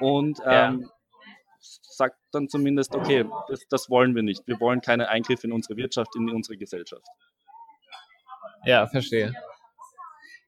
und 0.00 0.40
ähm, 0.44 0.80
ja. 0.82 0.88
Sagt 1.82 2.16
dann 2.32 2.48
zumindest, 2.48 2.94
okay, 2.94 3.24
das, 3.48 3.60
das, 3.70 3.90
wollen 3.90 4.14
wir 4.14 4.22
nicht. 4.22 4.46
Wir 4.46 4.60
wollen 4.60 4.80
keine 4.80 5.08
Eingriffe 5.08 5.46
in 5.46 5.52
unsere 5.52 5.76
Wirtschaft, 5.76 6.14
in 6.16 6.30
unsere 6.30 6.56
Gesellschaft. 6.56 7.06
Ja, 8.64 8.86
verstehe. 8.86 9.34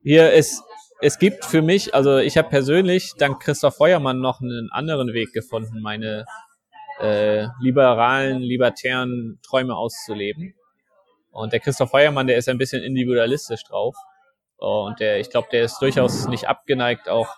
Hier 0.02 0.32
ist, 0.32 0.62
es 1.00 1.18
gibt 1.18 1.44
für 1.44 1.62
mich, 1.62 1.94
also 1.94 2.18
ich 2.18 2.38
habe 2.38 2.48
persönlich 2.48 3.12
dank 3.18 3.40
Christoph 3.40 3.76
Feuermann 3.76 4.20
noch 4.20 4.40
einen 4.40 4.70
anderen 4.70 5.12
Weg 5.12 5.32
gefunden, 5.32 5.80
meine 5.80 6.24
äh, 7.00 7.46
liberalen, 7.60 8.40
libertären 8.40 9.38
Träume 9.42 9.76
auszuleben. 9.76 10.54
Und 11.30 11.52
der 11.52 11.60
Christoph 11.60 11.90
Feuermann, 11.90 12.26
der 12.26 12.38
ist 12.38 12.48
ein 12.48 12.58
bisschen 12.58 12.82
individualistisch 12.82 13.62
drauf. 13.64 13.94
Und 14.56 15.00
der, 15.00 15.20
ich 15.20 15.28
glaube, 15.28 15.48
der 15.52 15.64
ist 15.64 15.78
durchaus 15.80 16.26
nicht 16.28 16.48
abgeneigt, 16.48 17.08
auch 17.08 17.28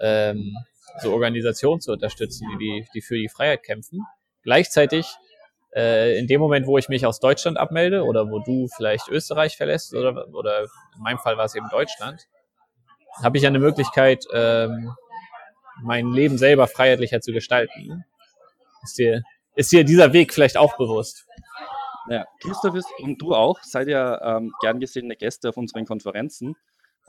ähm, 0.00 0.54
so 1.00 1.12
Organisationen 1.12 1.80
zu 1.80 1.92
unterstützen, 1.92 2.46
die, 2.60 2.86
die 2.94 3.00
für 3.00 3.16
die 3.16 3.28
Freiheit 3.28 3.62
kämpfen. 3.62 4.00
Gleichzeitig, 4.42 5.06
äh, 5.74 6.18
in 6.18 6.26
dem 6.26 6.40
Moment, 6.40 6.66
wo 6.66 6.78
ich 6.78 6.88
mich 6.88 7.06
aus 7.06 7.20
Deutschland 7.20 7.58
abmelde 7.58 8.04
oder 8.04 8.30
wo 8.30 8.40
du 8.40 8.68
vielleicht 8.76 9.08
Österreich 9.08 9.56
verlässt 9.56 9.94
oder, 9.94 10.28
oder 10.34 10.62
in 10.96 11.02
meinem 11.02 11.18
Fall 11.18 11.36
war 11.36 11.44
es 11.44 11.54
eben 11.54 11.68
Deutschland, 11.70 12.26
habe 13.22 13.38
ich 13.38 13.46
eine 13.46 13.58
Möglichkeit, 13.58 14.24
ähm, 14.32 14.94
mein 15.82 16.12
Leben 16.12 16.38
selber 16.38 16.66
freiheitlicher 16.66 17.20
zu 17.20 17.32
gestalten. 17.32 18.04
Ist 18.82 18.98
dir, 18.98 19.22
ist 19.54 19.72
dir 19.72 19.84
dieser 19.84 20.12
Weg 20.12 20.32
vielleicht 20.32 20.56
auch 20.56 20.76
bewusst? 20.76 21.26
Ja, 22.08 22.26
Christoph 22.40 22.74
ist, 22.74 22.88
und 22.98 23.20
du 23.22 23.34
auch, 23.34 23.62
seid 23.62 23.88
ja 23.88 24.36
ähm, 24.36 24.52
gern 24.60 24.80
gesehene 24.80 25.16
Gäste 25.16 25.50
auf 25.50 25.56
unseren 25.56 25.86
Konferenzen. 25.86 26.56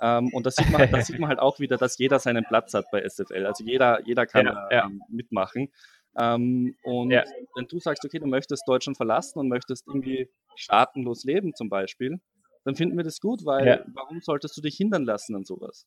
Ähm, 0.02 0.30
und 0.34 0.46
da 0.46 0.52
sieht, 0.52 0.70
man, 0.72 0.90
da 0.90 1.02
sieht 1.02 1.20
man 1.20 1.30
halt 1.30 1.40
auch 1.40 1.60
wieder, 1.60 1.78
dass 1.78 1.98
jeder 1.98 2.20
seinen 2.20 2.44
Platz 2.46 2.74
hat 2.74 2.86
bei 2.92 3.08
SFL. 3.08 3.46
Also 3.46 3.64
jeder, 3.64 4.06
jeder 4.06 4.26
kann 4.26 4.46
ja, 4.46 4.68
ja. 4.72 4.86
Ähm, 4.86 5.02
mitmachen. 5.10 5.72
Ähm, 6.18 6.76
und 6.84 7.12
ja. 7.12 7.24
wenn 7.56 7.68
du 7.68 7.80
sagst, 7.80 8.06
okay, 8.06 8.20
du 8.20 8.28
möchtest 8.28 8.68
Deutschland 8.68 8.98
verlassen 8.98 9.40
und 9.40 9.50
möchtest 9.50 9.88
irgendwie 9.88 10.30
staatenlos 10.56 11.24
leben 11.24 11.56
zum 11.56 11.70
Beispiel, 11.70 12.20
dann 12.66 12.76
finden 12.76 12.96
wir 12.98 13.04
das 13.04 13.20
gut, 13.20 13.46
weil 13.46 13.86
warum 13.94 14.22
solltest 14.22 14.56
du 14.56 14.62
dich 14.62 14.76
hindern 14.78 15.04
lassen 15.04 15.36
an 15.36 15.44
sowas? 15.44 15.86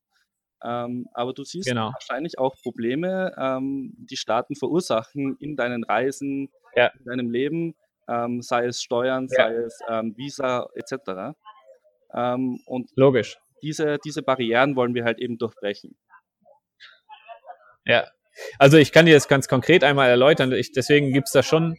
Ähm, 0.62 1.06
aber 1.12 1.32
du 1.32 1.44
siehst 1.44 1.68
genau. 1.68 1.92
wahrscheinlich 1.92 2.38
auch 2.38 2.56
Probleme, 2.62 3.34
ähm, 3.38 3.94
die 3.96 4.16
Staaten 4.16 4.56
verursachen 4.56 5.36
in 5.38 5.56
deinen 5.56 5.84
Reisen, 5.84 6.50
in 6.74 7.04
deinem 7.04 7.30
Leben, 7.30 7.74
ähm, 8.08 8.42
sei 8.42 8.66
es 8.66 8.82
Steuern, 8.82 9.28
sei 9.28 9.54
es 9.54 9.80
Visa 10.16 10.68
etc. 10.74 11.36
und 12.66 12.90
Logisch 12.96 13.38
diese, 13.62 13.98
diese 14.04 14.22
Barrieren 14.22 14.76
wollen 14.76 14.94
wir 14.94 15.04
halt 15.04 15.18
eben 15.18 15.38
durchbrechen. 15.38 15.96
Ja, 17.84 18.08
also 18.58 18.76
ich 18.76 18.92
kann 18.92 19.06
dir 19.06 19.14
das 19.14 19.28
ganz 19.28 19.48
konkret 19.48 19.84
einmal 19.84 20.08
erläutern. 20.08 20.52
Ich, 20.52 20.72
deswegen 20.72 21.12
gibt 21.12 21.28
es 21.28 21.32
da 21.32 21.42
schon, 21.42 21.76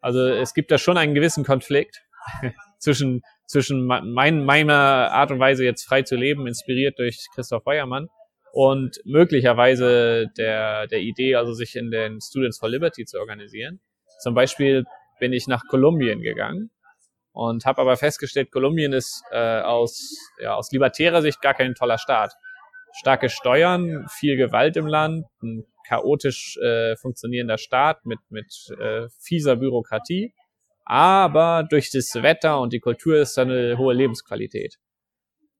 also 0.00 0.26
es 0.26 0.54
gibt 0.54 0.70
da 0.70 0.78
schon 0.78 0.96
einen 0.96 1.14
gewissen 1.14 1.44
Konflikt 1.44 2.02
zwischen, 2.78 3.22
zwischen 3.46 3.84
mein, 3.84 4.44
meiner 4.44 4.74
Art 4.74 5.30
und 5.30 5.40
Weise 5.40 5.64
jetzt 5.64 5.84
frei 5.84 6.02
zu 6.02 6.16
leben, 6.16 6.46
inspiriert 6.46 6.98
durch 6.98 7.26
Christoph 7.34 7.64
Feuermann 7.64 8.08
und 8.52 9.00
möglicherweise 9.04 10.26
der, 10.38 10.86
der 10.86 11.00
Idee, 11.00 11.34
also 11.34 11.52
sich 11.52 11.76
in 11.76 11.90
den 11.90 12.20
Students 12.20 12.58
for 12.58 12.68
Liberty 12.68 13.04
zu 13.04 13.18
organisieren. 13.18 13.80
Zum 14.20 14.34
Beispiel 14.34 14.84
bin 15.20 15.32
ich 15.32 15.46
nach 15.48 15.62
Kolumbien 15.68 16.22
gegangen 16.22 16.70
und 17.38 17.66
habe 17.66 17.80
aber 17.80 17.96
festgestellt, 17.96 18.50
Kolumbien 18.50 18.92
ist 18.92 19.22
äh, 19.30 19.60
aus, 19.60 20.18
ja, 20.42 20.56
aus 20.56 20.72
libertärer 20.72 21.22
Sicht 21.22 21.40
gar 21.40 21.54
kein 21.54 21.76
toller 21.76 21.96
Staat. 21.96 22.34
Starke 22.98 23.28
Steuern, 23.28 24.08
viel 24.10 24.36
Gewalt 24.36 24.76
im 24.76 24.88
Land, 24.88 25.24
ein 25.40 25.64
chaotisch 25.86 26.56
äh, 26.56 26.96
funktionierender 26.96 27.56
Staat 27.56 28.04
mit, 28.04 28.18
mit 28.28 28.52
äh, 28.80 29.06
fieser 29.20 29.54
Bürokratie. 29.54 30.34
Aber 30.84 31.62
durch 31.62 31.92
das 31.92 32.12
Wetter 32.16 32.58
und 32.58 32.72
die 32.72 32.80
Kultur 32.80 33.18
ist 33.18 33.38
da 33.38 33.42
eine 33.42 33.78
hohe 33.78 33.94
Lebensqualität. 33.94 34.80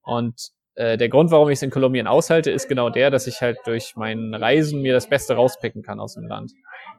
Und 0.03 0.49
der 0.79 1.09
Grund, 1.09 1.31
warum 1.33 1.49
ich 1.49 1.55
es 1.55 1.63
in 1.63 1.71
Kolumbien 1.71 2.07
aushalte, 2.07 2.51
ist 2.53 2.69
genau 2.69 2.89
der, 2.89 3.11
dass 3.11 3.27
ich 3.27 3.41
halt 3.41 3.59
durch 3.65 3.97
meinen 3.97 4.33
Reisen 4.33 4.81
mir 4.81 4.93
das 4.93 5.09
Beste 5.09 5.35
rauspicken 5.35 5.83
kann 5.83 5.99
aus 5.99 6.15
dem 6.15 6.27
Land. 6.27 6.53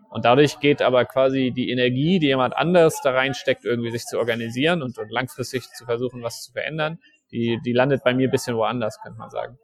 Und 0.09 0.25
dadurch 0.25 0.59
geht 0.59 0.81
aber 0.81 1.05
quasi 1.05 1.51
die 1.55 1.69
Energie, 1.69 2.19
die 2.19 2.27
jemand 2.27 2.57
anders 2.57 2.99
da 3.03 3.11
reinsteckt, 3.11 3.63
irgendwie 3.63 3.91
sich 3.91 4.03
zu 4.03 4.17
organisieren 4.17 4.81
und, 4.81 4.97
und 4.97 5.11
langfristig 5.11 5.63
zu 5.71 5.85
versuchen, 5.85 6.23
was 6.23 6.43
zu 6.43 6.51
verändern, 6.51 6.99
die, 7.31 7.59
die 7.63 7.73
landet 7.73 8.03
bei 8.03 8.13
mir 8.13 8.27
ein 8.27 8.31
bisschen 8.31 8.57
woanders, 8.57 8.99
könnte 9.01 9.19
man 9.19 9.29
sagen. 9.29 9.57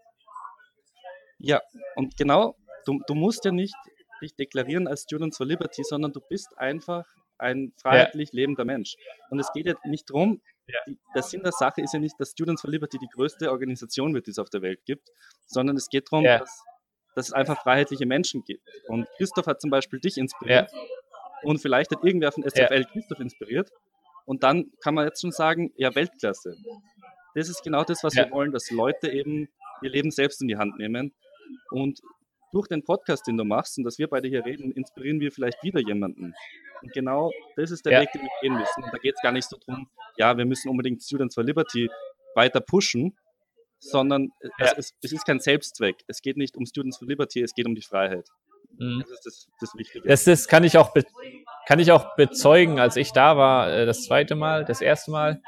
Ja, 1.40 1.62
und 1.96 2.16
genau, 2.16 2.56
du, 2.86 3.02
du 3.08 3.16
musst 3.16 3.44
ja 3.44 3.52
nicht 3.52 3.76
dich 4.22 4.36
deklarieren 4.36 4.88
als 4.88 5.02
Students 5.02 5.38
for 5.38 5.46
Liberty, 5.46 5.84
sondern 5.84 6.14
du 6.14 6.22
bist 6.30 6.58
einfach 6.58 7.06
ein 7.38 7.74
freiheitlich 7.82 8.30
ja. 8.32 8.42
lebender 8.42 8.66
Mensch. 8.66 8.96
Und 9.30 9.40
es 9.40 9.52
geht 9.54 9.66
ja 9.66 9.76
nicht 9.86 10.10
darum, 10.10 10.42
ja. 10.68 10.80
der 11.14 11.24
Sinn 11.24 11.44
der 11.44 11.52
Sache 11.52 11.82
ist 11.82 11.94
ja 11.94 12.00
nicht, 12.00 12.16
dass 12.20 12.32
Students 12.32 12.62
for 12.62 12.70
Liberty 12.70 12.98
die 12.98 13.10
größte 13.14 13.52
Organisation 13.52 14.14
wird, 14.14 14.28
die 14.28 14.32
es 14.32 14.40
auf 14.40 14.50
der 14.50 14.62
Welt 14.62 14.84
gibt, 14.86 15.10
sondern 15.46 15.76
es 15.76 15.90
geht 15.90 16.12
darum, 16.12 16.26
ja. 16.26 16.40
dass 16.40 16.64
dass 17.16 17.28
es 17.28 17.34
einfach 17.34 17.62
freiheitliche 17.64 18.06
Menschen 18.06 18.44
gibt. 18.44 18.68
Und 18.88 19.08
Christoph 19.18 19.48
hat 19.48 19.62
zum 19.62 19.70
Beispiel 19.70 20.00
dich 20.00 20.18
inspiriert. 20.18 20.70
Und 21.44 21.60
vielleicht 21.62 21.92
hat 21.92 22.04
irgendwer 22.04 22.32
von 22.32 22.44
SFL. 22.44 22.86
Christoph 22.92 23.20
inspiriert. 23.20 23.72
Und 24.26 24.44
dann 24.44 24.72
kann 24.82 24.96
man 24.96 25.06
jetzt 25.06 25.22
schon 25.22 25.32
sagen, 25.32 25.72
ja, 25.78 25.94
Weltklasse. 25.96 26.56
Das 27.34 27.50
ist 27.50 27.64
genau 27.64 27.84
das, 27.84 28.04
was 28.04 28.16
wir 28.16 28.30
wollen, 28.32 28.52
dass 28.52 28.70
Leute 28.70 29.10
eben 29.10 29.48
ihr 29.82 29.90
Leben 29.90 30.12
selbst 30.12 30.42
in 30.42 30.48
die 30.48 30.58
Hand 30.58 30.78
nehmen. 30.78 31.14
Und 31.72 32.00
durch 32.52 32.68
den 32.68 32.84
Podcast, 32.84 33.28
den 33.28 33.38
du 33.38 33.44
machst 33.44 33.78
und 33.78 33.84
dass 33.84 33.98
wir 33.98 34.08
beide 34.08 34.28
hier 34.28 34.46
reden, 34.46 34.72
inspirieren 34.72 35.20
wir 35.20 35.32
vielleicht 35.32 35.62
wieder 35.64 35.80
jemanden. 35.80 36.34
Und 36.82 36.94
genau 36.94 37.32
das 37.56 37.72
ist 37.72 37.86
der 37.86 37.94
ja. 37.94 38.02
Weg, 38.02 38.12
den 38.14 38.22
wir 38.22 38.30
gehen 38.42 38.54
müssen. 38.54 38.84
Und 38.84 38.94
da 38.94 38.98
geht 38.98 39.16
es 39.16 39.22
gar 39.22 39.32
nicht 39.32 39.50
so 39.50 39.58
drum, 39.58 39.90
ja, 40.18 40.38
wir 40.38 40.46
müssen 40.46 40.70
unbedingt 40.70 41.04
Students 41.04 41.36
for 41.36 41.44
Liberty 41.44 41.90
weiter 42.36 42.62
pushen, 42.62 43.18
sondern 43.80 44.30
ja. 44.60 44.74
es, 44.78 44.94
es, 45.02 45.12
ist 45.12 45.26
kein 45.26 45.40
Selbstzweck. 45.40 45.98
Es 46.08 46.22
geht 46.22 46.38
nicht 46.38 46.56
um 46.58 46.66
Students 46.66 46.98
for 46.98 47.08
Liberty, 47.08 47.42
es 47.42 47.54
geht 47.54 47.66
um 47.66 47.76
die 47.76 47.82
Freiheit. 47.82 48.30
Mhm. 48.78 49.02
Das 49.02 49.12
ist 49.12 49.26
das, 49.26 49.48
das 49.60 49.76
Wichtige. 49.76 50.08
Das, 50.08 50.24
das 50.24 50.48
kann, 50.48 50.64
ich 50.64 50.78
auch 50.78 50.94
kann 51.68 51.80
ich 51.80 51.92
auch 51.92 52.16
bezeugen, 52.16 52.80
als 52.80 52.96
ich 52.96 53.12
da 53.12 53.38
war, 53.38 53.72
äh, 53.72 53.86
das 53.86 54.04
zweite 54.04 54.36
Mal, 54.36 54.66
das 54.66 54.82
erste 54.82 55.12
Mal, 55.12 55.42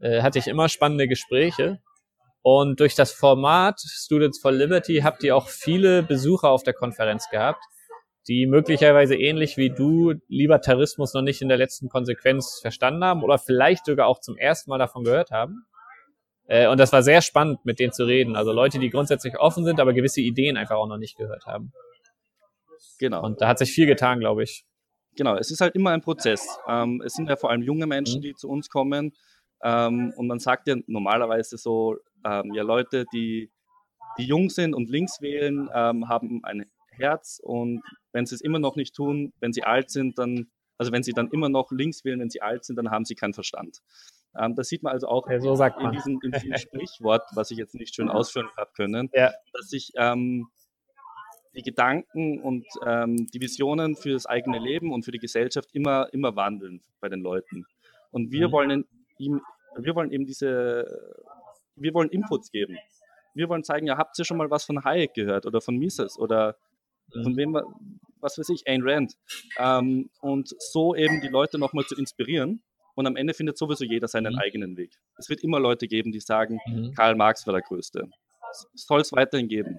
äh, 0.00 0.22
hatte 0.22 0.38
ich 0.38 0.46
immer 0.46 0.68
spannende 0.68 1.08
Gespräche. 1.08 1.80
Und 2.42 2.80
durch 2.80 2.94
das 2.94 3.12
Format 3.12 3.80
Students 3.80 4.40
for 4.40 4.50
Liberty 4.50 5.00
habt 5.02 5.22
ihr 5.22 5.36
auch 5.36 5.48
viele 5.48 6.02
Besucher 6.02 6.50
auf 6.50 6.64
der 6.64 6.74
Konferenz 6.74 7.28
gehabt, 7.30 7.62
die 8.28 8.46
möglicherweise 8.46 9.16
ähnlich 9.16 9.56
wie 9.56 9.70
du 9.70 10.14
Libertarismus 10.28 11.14
noch 11.14 11.22
nicht 11.22 11.40
in 11.40 11.48
der 11.48 11.56
letzten 11.56 11.88
Konsequenz 11.88 12.58
verstanden 12.60 13.04
haben 13.04 13.22
oder 13.22 13.38
vielleicht 13.38 13.86
sogar 13.86 14.06
auch 14.08 14.20
zum 14.20 14.36
ersten 14.36 14.70
Mal 14.70 14.78
davon 14.78 15.04
gehört 15.04 15.30
haben. 15.30 15.66
Äh, 16.46 16.68
und 16.68 16.78
das 16.78 16.92
war 16.92 17.02
sehr 17.02 17.22
spannend, 17.22 17.64
mit 17.64 17.78
denen 17.78 17.92
zu 17.92 18.04
reden. 18.04 18.34
Also 18.36 18.52
Leute, 18.52 18.78
die 18.78 18.90
grundsätzlich 18.90 19.38
offen 19.38 19.64
sind, 19.64 19.78
aber 19.78 19.92
gewisse 19.92 20.20
Ideen 20.20 20.56
einfach 20.56 20.76
auch 20.76 20.88
noch 20.88 20.98
nicht 20.98 21.16
gehört 21.16 21.46
haben. 21.46 21.72
Genau. 22.98 23.22
Und 23.24 23.40
da 23.40 23.48
hat 23.48 23.58
sich 23.58 23.72
viel 23.72 23.86
getan, 23.86 24.20
glaube 24.20 24.42
ich. 24.42 24.64
Genau, 25.16 25.36
es 25.36 25.50
ist 25.50 25.60
halt 25.60 25.74
immer 25.74 25.90
ein 25.90 26.00
Prozess. 26.00 26.46
Ähm, 26.68 27.02
es 27.04 27.14
sind 27.14 27.28
ja 27.28 27.36
vor 27.36 27.50
allem 27.50 27.62
junge 27.62 27.86
Menschen, 27.86 28.18
mhm. 28.18 28.22
die 28.22 28.34
zu 28.34 28.48
uns 28.48 28.68
kommen. 28.68 29.12
Ähm, 29.62 30.12
und 30.16 30.26
man 30.26 30.38
sagt 30.38 30.66
ja 30.68 30.76
normalerweise 30.86 31.56
so, 31.56 31.96
ähm, 32.24 32.52
ja 32.54 32.62
Leute, 32.62 33.04
die, 33.12 33.50
die 34.18 34.24
jung 34.24 34.50
sind 34.50 34.74
und 34.74 34.90
links 34.90 35.20
wählen, 35.20 35.68
ähm, 35.74 36.08
haben 36.08 36.44
ein 36.44 36.66
Herz 36.88 37.40
und 37.42 37.82
wenn 38.12 38.26
sie 38.26 38.34
es 38.34 38.40
immer 38.40 38.58
noch 38.58 38.76
nicht 38.76 38.94
tun, 38.94 39.32
wenn 39.40 39.52
sie 39.52 39.64
alt 39.64 39.90
sind, 39.90 40.18
dann, 40.18 40.50
also 40.78 40.92
wenn 40.92 41.02
sie 41.02 41.12
dann 41.12 41.28
immer 41.28 41.48
noch 41.48 41.70
links 41.70 42.04
wählen, 42.04 42.20
wenn 42.20 42.30
sie 42.30 42.42
alt 42.42 42.64
sind, 42.64 42.76
dann 42.76 42.90
haben 42.90 43.04
sie 43.04 43.14
keinen 43.14 43.34
Verstand. 43.34 43.78
Ähm, 44.38 44.54
das 44.54 44.68
sieht 44.68 44.82
man 44.82 44.92
also 44.92 45.08
auch 45.08 45.28
ja, 45.28 45.40
so 45.40 45.52
in, 45.52 45.90
diesem, 45.92 46.20
in, 46.22 46.32
diesem, 46.32 46.54
Sprichwort, 46.58 47.24
was 47.34 47.50
ich 47.50 47.58
jetzt 47.58 47.74
nicht 47.74 47.94
schön 47.94 48.08
ausführen 48.08 48.48
habe 48.56 48.70
können, 48.74 49.10
ja. 49.12 49.32
dass 49.52 49.68
sich 49.68 49.92
ähm, 49.96 50.48
die 51.54 51.62
Gedanken 51.62 52.40
und 52.40 52.66
ähm, 52.86 53.26
die 53.26 53.40
Visionen 53.40 53.94
für 53.94 54.12
das 54.12 54.26
eigene 54.26 54.58
Leben 54.58 54.92
und 54.92 55.04
für 55.04 55.12
die 55.12 55.18
Gesellschaft 55.18 55.68
immer, 55.72 56.08
immer 56.12 56.34
wandeln 56.34 56.82
bei 57.00 57.08
den 57.08 57.20
Leuten. 57.20 57.66
Und 58.10 58.32
wir 58.32 58.48
mhm. 58.48 58.52
wollen 58.52 58.84
ihm, 59.18 59.42
wir 59.76 59.94
wollen 59.94 60.10
eben 60.10 60.24
diese, 60.24 60.86
wir 61.76 61.94
wollen 61.94 62.10
Inputs 62.10 62.50
geben. 62.50 62.78
Wir 63.34 63.48
wollen 63.48 63.64
zeigen, 63.64 63.86
ja, 63.86 63.96
habt 63.96 64.18
ihr 64.18 64.24
schon 64.24 64.36
mal 64.36 64.50
was 64.50 64.64
von 64.64 64.84
Hayek 64.84 65.14
gehört 65.14 65.46
oder 65.46 65.60
von 65.60 65.76
Mises 65.76 66.18
oder 66.18 66.56
von 67.22 67.36
wem, 67.36 67.58
was 68.20 68.38
weiß 68.38 68.48
ich, 68.50 68.66
Ayn 68.66 68.82
Rand. 68.82 69.14
Ähm, 69.58 70.10
und 70.20 70.54
so 70.58 70.94
eben 70.94 71.20
die 71.20 71.28
Leute 71.28 71.58
nochmal 71.58 71.84
zu 71.84 71.96
inspirieren 71.96 72.62
und 72.94 73.06
am 73.06 73.16
Ende 73.16 73.34
findet 73.34 73.58
sowieso 73.58 73.84
jeder 73.84 74.08
seinen 74.08 74.34
mhm. 74.34 74.38
eigenen 74.38 74.76
Weg. 74.76 74.98
Es 75.16 75.28
wird 75.28 75.42
immer 75.42 75.60
Leute 75.60 75.88
geben, 75.88 76.12
die 76.12 76.20
sagen, 76.20 76.58
mhm. 76.66 76.92
Karl 76.94 77.14
Marx 77.14 77.46
war 77.46 77.52
der 77.52 77.62
Größte. 77.62 78.08
soll 78.74 79.00
es 79.00 79.12
weiterhin 79.12 79.48
geben. 79.48 79.78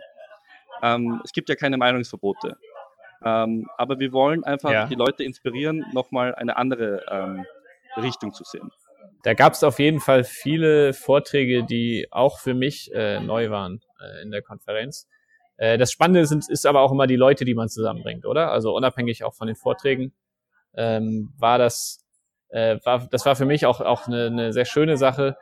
Ähm, 0.82 1.22
es 1.24 1.32
gibt 1.32 1.50
ja 1.50 1.56
keine 1.56 1.78
Meinungsverbote. 1.78 2.58
Ähm, 3.24 3.70
aber 3.78 4.00
wir 4.00 4.12
wollen 4.12 4.44
einfach 4.44 4.72
ja. 4.72 4.88
die 4.88 4.96
Leute 4.96 5.24
inspirieren, 5.24 5.86
nochmal 5.94 6.36
eine 6.36 6.58
andere 6.58 7.04
ähm, 7.10 7.46
Richtung 7.98 8.34
zu 8.34 8.44
sehen. 8.44 8.70
Da 9.24 9.34
gab 9.34 9.54
es 9.54 9.64
auf 9.64 9.80
jeden 9.80 10.02
Fall 10.02 10.26
viele 10.26 10.94
Vorträge, 10.94 11.64
die 11.64 12.08
auch 12.12 12.40
für 12.40 12.54
mich 12.54 12.92
äh, 12.94 13.22
neu 13.22 13.50
waren 13.50 13.82
äh, 14.02 14.22
in 14.22 14.32
der 14.32 14.42
Konferenz. 14.42 15.08
Äh, 15.56 15.78
das 15.78 15.94
Spannende 15.94 16.26
sind, 16.26 16.50
ist 16.50 16.66
aber 16.66 16.82
auch 16.82 16.92
immer 16.92 17.08
die 17.08 17.16
Leute, 17.16 17.46
die 17.46 17.56
man 17.56 17.70
zusammenbringt, 17.70 18.26
oder? 18.26 18.52
Also 18.52 18.76
unabhängig 18.76 19.24
auch 19.24 19.34
von 19.34 19.48
den 19.48 19.56
Vorträgen 19.56 20.14
ähm, 20.76 21.34
war 21.38 21.58
das, 21.58 22.06
äh, 22.50 22.78
war, 22.84 23.08
das 23.10 23.26
war 23.26 23.38
für 23.38 23.46
mich 23.46 23.66
auch, 23.66 23.80
auch 23.80 24.08
eine, 24.08 24.26
eine 24.26 24.52
sehr 24.52 24.66
schöne 24.66 24.98
Sache. 24.98 25.38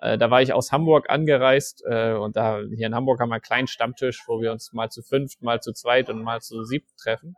Äh, 0.00 0.16
da 0.16 0.30
war 0.30 0.40
ich 0.40 0.52
aus 0.52 0.70
Hamburg 0.70 1.10
angereist 1.10 1.82
äh, 1.88 2.12
und 2.12 2.36
da 2.36 2.60
hier 2.60 2.86
in 2.86 2.94
Hamburg 2.94 3.18
haben 3.18 3.30
wir 3.30 3.34
einen 3.34 3.42
kleinen 3.42 3.66
Stammtisch, 3.66 4.22
wo 4.28 4.40
wir 4.40 4.52
uns 4.52 4.72
mal 4.72 4.90
zu 4.90 5.02
fünft, 5.02 5.42
mal 5.42 5.60
zu 5.60 5.72
zweit 5.72 6.08
und 6.08 6.22
mal 6.22 6.40
zu 6.40 6.62
siebt 6.62 6.96
treffen. 6.96 7.34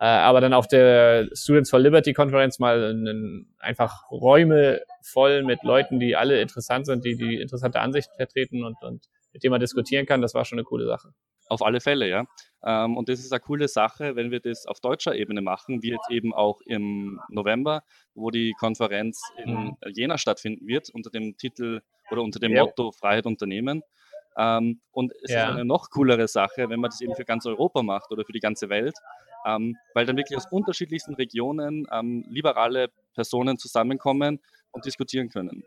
Äh, 0.00 0.06
aber 0.06 0.40
dann 0.40 0.52
auf 0.52 0.68
der 0.68 1.28
Students 1.34 1.70
for 1.70 1.80
Liberty 1.80 2.12
Konferenz 2.12 2.58
mal 2.60 2.90
in, 2.90 3.52
einfach 3.58 4.10
Räume 4.10 4.80
voll 5.02 5.42
mit 5.42 5.64
Leuten, 5.64 5.98
die 5.98 6.14
alle 6.14 6.40
interessant 6.40 6.86
sind, 6.86 7.04
die 7.04 7.16
die 7.16 7.40
interessante 7.40 7.80
Ansicht 7.80 8.10
vertreten 8.16 8.64
und, 8.64 8.76
und 8.82 9.08
mit 9.32 9.42
denen 9.42 9.50
man 9.50 9.60
diskutieren 9.60 10.06
kann, 10.06 10.22
das 10.22 10.34
war 10.34 10.44
schon 10.44 10.58
eine 10.58 10.64
coole 10.64 10.86
Sache. 10.86 11.12
Auf 11.48 11.62
alle 11.62 11.80
Fälle, 11.80 12.08
ja. 12.08 12.26
Ähm, 12.64 12.96
und 12.96 13.08
das 13.08 13.20
ist 13.20 13.32
eine 13.32 13.40
coole 13.40 13.66
Sache, 13.68 14.14
wenn 14.14 14.30
wir 14.30 14.38
das 14.38 14.66
auf 14.66 14.80
deutscher 14.80 15.16
Ebene 15.16 15.40
machen, 15.40 15.82
wie 15.82 15.90
jetzt 15.90 16.10
eben 16.10 16.32
auch 16.32 16.60
im 16.66 17.20
November, 17.30 17.82
wo 18.14 18.30
die 18.30 18.54
Konferenz 18.58 19.20
in 19.42 19.52
mhm. 19.52 19.76
Jena 19.88 20.18
stattfinden 20.18 20.66
wird, 20.66 20.90
unter 20.90 21.10
dem 21.10 21.36
Titel 21.36 21.80
oder 22.10 22.22
unter 22.22 22.38
dem 22.38 22.52
ja. 22.52 22.64
Motto 22.64 22.92
Freiheit 22.92 23.26
Unternehmen. 23.26 23.82
Ähm, 24.36 24.80
und 24.92 25.12
es 25.22 25.32
ja. 25.32 25.44
ist 25.44 25.54
eine 25.54 25.64
noch 25.64 25.90
coolere 25.90 26.28
Sache, 26.28 26.68
wenn 26.68 26.80
man 26.80 26.90
das 26.90 27.00
eben 27.00 27.14
für 27.16 27.24
ganz 27.24 27.46
Europa 27.46 27.82
macht 27.82 28.12
oder 28.12 28.24
für 28.24 28.32
die 28.32 28.40
ganze 28.40 28.68
Welt, 28.68 28.94
weil 29.44 30.06
dann 30.06 30.16
wirklich 30.16 30.36
aus 30.36 30.46
unterschiedlichsten 30.50 31.14
Regionen 31.14 31.86
ähm, 31.90 32.24
liberale 32.28 32.88
Personen 33.14 33.58
zusammenkommen 33.58 34.40
und 34.70 34.84
diskutieren 34.84 35.28
können. 35.28 35.64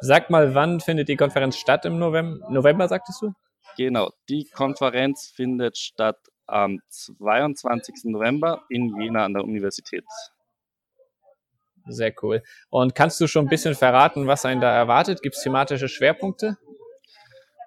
Sag 0.00 0.30
mal, 0.30 0.54
wann 0.54 0.80
findet 0.80 1.08
die 1.08 1.16
Konferenz 1.16 1.56
statt 1.56 1.84
im 1.84 1.98
November? 1.98 2.50
November, 2.50 2.88
sagtest 2.88 3.22
du? 3.22 3.32
Genau, 3.76 4.10
die 4.28 4.44
Konferenz 4.44 5.32
findet 5.34 5.78
statt 5.78 6.18
am 6.46 6.80
22. 6.88 8.04
November 8.04 8.64
in 8.68 9.00
Jena 9.00 9.24
an 9.24 9.34
der 9.34 9.44
Universität. 9.44 10.04
Sehr 11.86 12.12
cool. 12.22 12.42
Und 12.70 12.94
kannst 12.94 13.20
du 13.20 13.26
schon 13.26 13.46
ein 13.46 13.48
bisschen 13.48 13.74
verraten, 13.74 14.26
was 14.26 14.44
einen 14.44 14.60
da 14.60 14.72
erwartet? 14.72 15.22
Gibt 15.22 15.36
es 15.36 15.42
thematische 15.42 15.88
Schwerpunkte? 15.88 16.58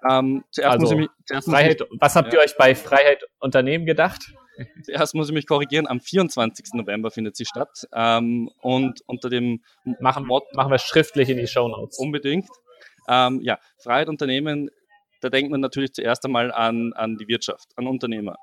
Ähm, 0.10 0.44
zuerst 0.52 0.74
also, 0.74 0.84
muss 0.84 0.92
ich 0.92 0.98
mich, 0.98 1.10
zuerst 1.26 1.50
Freiheit, 1.50 1.80
muss 1.80 1.90
ich, 1.92 2.02
was 2.02 2.16
habt 2.16 2.34
ja. 2.34 2.40
ihr 2.40 2.46
euch 2.46 2.58
bei 2.58 2.76
Freiheit 2.76 3.24
Unternehmen 3.40 3.86
gedacht? 3.86 4.34
Zuerst 4.84 5.16
muss 5.16 5.28
ich 5.28 5.34
mich 5.34 5.48
korrigieren, 5.48 5.88
am 5.88 6.00
24. 6.00 6.74
November 6.74 7.12
findet 7.12 7.36
sie 7.36 7.46
statt. 7.46 7.88
Ähm, 7.94 8.50
und 8.62 9.02
unter 9.08 9.30
dem 9.30 9.64
machen, 10.00 10.26
Mod 10.26 10.44
machen 10.54 10.72
wir 10.72 10.78
schriftlich 10.78 11.30
in 11.30 11.38
die 11.38 11.48
Show 11.48 11.68
Notes. 11.68 11.98
Unbedingt. 11.98 12.48
Ähm, 13.08 13.42
ja, 13.42 13.60
Freiheit 13.78 14.10
Unternehmen, 14.10 14.70
da 15.22 15.30
denkt 15.30 15.52
man 15.52 15.60
natürlich 15.60 15.94
zuerst 15.94 16.26
einmal 16.26 16.52
an, 16.52 16.94
an 16.94 17.18
die 17.18 17.28
Wirtschaft, 17.28 17.70
an 17.76 17.88
Unternehmer. 17.88 18.38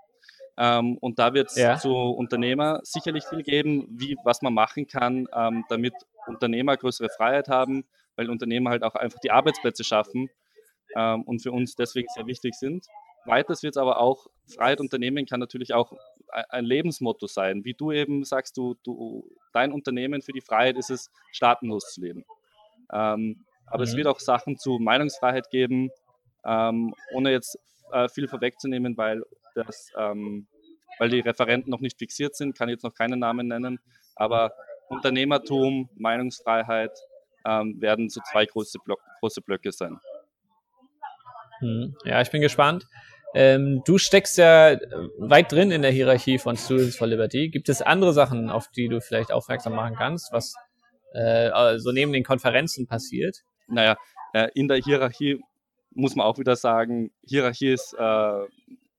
Ähm, 0.59 0.99
und 0.99 1.19
da 1.19 1.33
wird 1.33 1.49
es 1.49 1.57
ja. 1.57 1.79
zu 1.79 1.91
Unternehmer 1.91 2.81
sicherlich 2.83 3.25
viel 3.25 3.43
geben, 3.43 3.87
wie, 3.91 4.17
was 4.25 4.43
man 4.43 4.53
machen 4.53 4.87
kann, 4.87 5.27
ähm, 5.35 5.65
damit 5.69 5.95
Unternehmer 6.27 6.77
größere 6.77 7.09
Freiheit 7.09 7.49
haben, 7.49 7.85
weil 8.17 8.29
Unternehmer 8.29 8.71
halt 8.71 8.83
auch 8.83 8.95
einfach 8.95 9.19
die 9.21 9.31
Arbeitsplätze 9.31 9.83
schaffen 9.83 10.29
ähm, 10.97 11.23
und 11.23 11.41
für 11.41 11.53
uns 11.53 11.75
deswegen 11.75 12.09
sehr 12.15 12.27
wichtig 12.27 12.55
sind. 12.55 12.87
Weiters 13.25 13.63
wird 13.63 13.77
es 13.77 13.79
aber 13.81 14.01
auch, 14.01 14.27
Freiheit 14.47 14.81
Unternehmen 14.81 15.27
kann 15.27 15.41
natürlich 15.41 15.75
auch 15.75 15.93
ein 16.49 16.65
Lebensmotto 16.65 17.27
sein. 17.27 17.65
Wie 17.65 17.75
du 17.75 17.93
eben 17.93 18.25
sagst, 18.25 18.57
du, 18.57 18.75
du, 18.83 19.29
dein 19.53 19.73
Unternehmen 19.73 20.23
für 20.23 20.33
die 20.33 20.41
Freiheit 20.41 20.77
ist 20.77 20.91
es, 20.91 21.11
staatenlos 21.31 21.93
zu 21.93 22.01
leben. 22.01 22.25
Ähm, 22.93 23.45
aber 23.67 23.79
mhm. 23.79 23.85
es 23.85 23.97
wird 23.97 24.07
auch 24.07 24.19
Sachen 24.19 24.59
zu 24.59 24.79
Meinungsfreiheit 24.79 25.51
geben, 25.51 25.91
ähm, 26.45 26.95
ohne 27.13 27.31
jetzt 27.31 27.59
äh, 27.93 28.09
viel 28.09 28.29
vorwegzunehmen, 28.29 28.97
weil, 28.97 29.23
das, 29.55 29.93
ähm, 29.97 30.47
weil 30.99 31.11
die 31.11 31.21
Referenten 31.21 31.71
noch 31.71 31.81
nicht 31.81 31.99
fixiert 31.99 32.35
sind, 32.35 32.57
kann 32.57 32.69
ich 32.69 32.75
jetzt 32.75 32.85
noch 32.85 32.95
keinen 32.95 33.21
Namen 33.21 33.49
nennen. 33.49 33.79
Aber 34.17 34.53
Unternehmertum, 34.89 35.89
Meinungsfreiheit 35.95 36.99
ähm, 37.47 37.81
werden 37.81 38.09
so 38.09 38.21
zwei 38.31 38.47
große, 38.47 38.79
Block, 38.85 39.01
große 39.21 39.41
Blöcke 39.41 39.73
sein. 39.73 39.99
Hm. 41.63 41.97
Ja, 42.05 42.21
ich 42.21 42.31
bin 42.31 42.43
gespannt. 42.43 42.87
Ähm, 43.35 43.83
du 43.87 43.97
steckst 43.97 44.37
ja 44.37 44.77
weit 45.19 45.53
drin 45.53 45.71
in 45.71 45.81
der 45.81 45.91
Hierarchie 45.91 46.39
von 46.39 46.57
Students 46.57 46.97
for 46.97 47.07
Liberty. 47.07 47.49
Gibt 47.49 47.69
es 47.69 47.81
andere 47.81 48.13
Sachen, 48.13 48.51
auf 48.51 48.69
die 48.69 48.89
du 48.89 49.01
vielleicht 49.01 49.33
aufmerksam 49.33 49.75
machen 49.75 49.95
kannst, 49.97 50.33
was 50.33 50.55
äh, 51.15 51.49
so 51.49 51.55
also 51.55 51.93
neben 51.93 52.13
den 52.13 52.25
Konferenzen 52.25 52.87
passiert? 52.87 53.39
Naja, 53.69 53.97
äh, 54.35 54.49
in 54.55 54.69
der 54.69 54.79
Hierarchie 54.79 55.41
muss 55.95 56.15
man 56.15 56.27
auch 56.27 56.39
wieder 56.39 56.57
sagen, 56.57 57.11
Hierarchie 57.23 57.73
ist, 57.73 57.95
äh, 57.99 58.47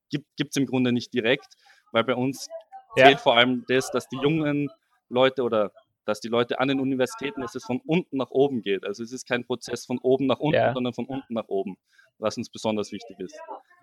gibt 0.09 0.49
es 0.51 0.55
im 0.55 0.65
Grunde 0.65 0.91
nicht 0.91 1.13
direkt, 1.13 1.55
weil 1.91 2.03
bei 2.03 2.15
uns 2.15 2.47
ja. 2.95 3.05
zählt 3.05 3.19
vor 3.19 3.37
allem 3.37 3.65
das, 3.67 3.91
dass 3.91 4.07
die 4.07 4.17
jungen 4.17 4.69
Leute 5.09 5.43
oder 5.43 5.71
dass 6.05 6.19
die 6.19 6.27
Leute 6.27 6.59
an 6.59 6.67
den 6.67 6.79
Universitäten, 6.79 7.41
dass 7.41 7.55
es 7.55 7.63
von 7.63 7.81
unten 7.85 8.17
nach 8.17 8.31
oben 8.31 8.61
geht. 8.61 8.85
Also 8.85 9.03
es 9.03 9.11
ist 9.11 9.27
kein 9.27 9.45
Prozess 9.45 9.85
von 9.85 9.99
oben 9.99 10.27
nach 10.27 10.39
unten, 10.39 10.59
ja. 10.59 10.73
sondern 10.73 10.93
von 10.93 11.05
unten 11.05 11.33
nach 11.33 11.47
oben, 11.47 11.77
was 12.17 12.37
uns 12.37 12.49
besonders 12.49 12.91
wichtig 12.91 13.19
ist. 13.19 13.37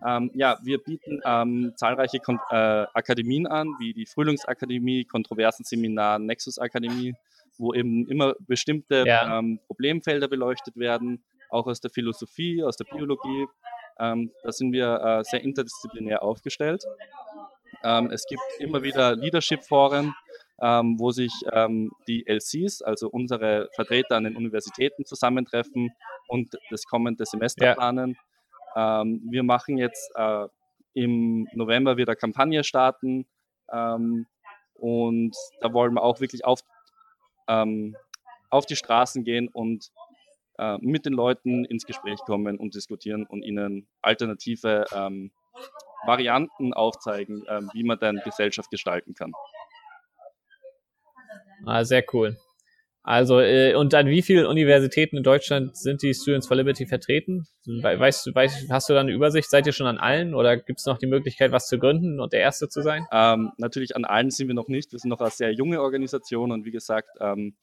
Ähm, 0.06 0.30
ja, 0.34 0.58
wir 0.62 0.78
bieten 0.78 1.20
ähm, 1.24 1.72
zahlreiche 1.76 2.20
Kon 2.20 2.38
äh, 2.50 2.54
Akademien 2.94 3.46
an, 3.46 3.74
wie 3.78 3.92
die 3.92 4.06
Frühlingsakademie, 4.06 5.04
Kontroversenseminar, 5.04 6.18
Nexus 6.18 6.58
Akademie, 6.58 7.14
wo 7.58 7.74
eben 7.74 8.06
immer 8.08 8.34
bestimmte 8.40 9.04
ja. 9.06 9.38
ähm, 9.38 9.60
Problemfelder 9.66 10.28
beleuchtet 10.28 10.76
werden, 10.76 11.22
auch 11.50 11.66
aus 11.66 11.80
der 11.80 11.90
Philosophie, 11.90 12.62
aus 12.62 12.76
der 12.76 12.84
Biologie. 12.84 13.46
Ähm, 13.98 14.32
da 14.42 14.52
sind 14.52 14.72
wir 14.72 15.00
äh, 15.00 15.24
sehr 15.24 15.42
interdisziplinär 15.42 16.22
aufgestellt. 16.22 16.84
Ähm, 17.84 18.10
es 18.10 18.26
gibt 18.26 18.42
immer 18.58 18.82
wieder 18.82 19.16
Leadership-Foren, 19.16 20.14
ähm, 20.60 20.98
wo 20.98 21.10
sich 21.10 21.32
ähm, 21.52 21.90
die 22.06 22.26
LCs, 22.26 22.82
also 22.82 23.08
unsere 23.08 23.68
Vertreter 23.74 24.16
an 24.16 24.24
den 24.24 24.36
Universitäten 24.36 25.04
zusammentreffen 25.04 25.90
und 26.28 26.56
das 26.70 26.84
kommende 26.84 27.24
Semester 27.24 27.66
ja. 27.66 27.74
planen. 27.74 28.16
Ähm, 28.76 29.22
wir 29.30 29.42
machen 29.42 29.78
jetzt 29.78 30.10
äh, 30.16 30.46
im 30.92 31.48
November 31.54 31.96
wieder 31.96 32.14
Kampagne 32.14 32.62
starten 32.62 33.26
ähm, 33.72 34.26
und 34.74 35.34
da 35.60 35.72
wollen 35.72 35.94
wir 35.94 36.02
auch 36.02 36.20
wirklich 36.20 36.44
auf, 36.44 36.60
ähm, 37.48 37.96
auf 38.50 38.66
die 38.66 38.76
Straßen 38.76 39.24
gehen 39.24 39.48
und 39.48 39.90
äh, 40.58 40.76
mit 40.80 41.06
den 41.06 41.14
Leuten 41.14 41.64
ins 41.64 41.86
Gespräch 41.86 42.18
kommen 42.20 42.58
und 42.58 42.74
diskutieren 42.74 43.24
und 43.24 43.42
ihnen 43.42 43.88
alternative 44.02 44.84
ähm, 44.92 45.30
Varianten 46.06 46.72
aufzeigen, 46.72 47.42
wie 47.74 47.84
man 47.84 47.98
dann 47.98 48.22
Gesellschaft 48.24 48.70
gestalten 48.70 49.12
kann. 49.12 49.32
Ah, 51.66 51.84
sehr 51.84 52.04
cool. 52.12 52.36
Also, 53.02 53.40
äh, 53.40 53.74
und 53.74 53.94
an 53.94 54.08
wie 54.08 54.20
vielen 54.20 54.46
Universitäten 54.46 55.16
in 55.16 55.22
Deutschland 55.22 55.76
sind 55.76 56.02
die 56.02 56.12
Students 56.12 56.46
for 56.46 56.56
Liberty 56.56 56.86
vertreten? 56.86 57.46
Weißt 57.64 58.26
du, 58.26 58.34
weißt, 58.34 58.70
hast 58.70 58.88
du 58.88 58.92
da 58.92 59.00
eine 59.00 59.12
Übersicht? 59.12 59.48
Seid 59.48 59.66
ihr 59.66 59.72
schon 59.72 59.86
an 59.86 59.98
allen 59.98 60.34
oder 60.34 60.58
gibt 60.58 60.80
es 60.80 60.86
noch 60.86 60.98
die 60.98 61.06
Möglichkeit, 61.06 61.50
was 61.50 61.66
zu 61.66 61.78
gründen 61.78 62.20
und 62.20 62.32
der 62.34 62.40
Erste 62.40 62.68
zu 62.68 62.82
sein? 62.82 63.06
Ähm, 63.10 63.52
natürlich 63.56 63.96
an 63.96 64.04
allen 64.04 64.30
sind 64.30 64.48
wir 64.48 64.54
noch 64.54 64.68
nicht. 64.68 64.92
Wir 64.92 64.98
sind 64.98 65.08
noch 65.08 65.20
eine 65.20 65.30
sehr 65.30 65.52
junge 65.52 65.80
Organisation 65.80 66.52
und 66.52 66.66
wie 66.66 66.70
gesagt, 66.70 67.08
ähm, 67.20 67.56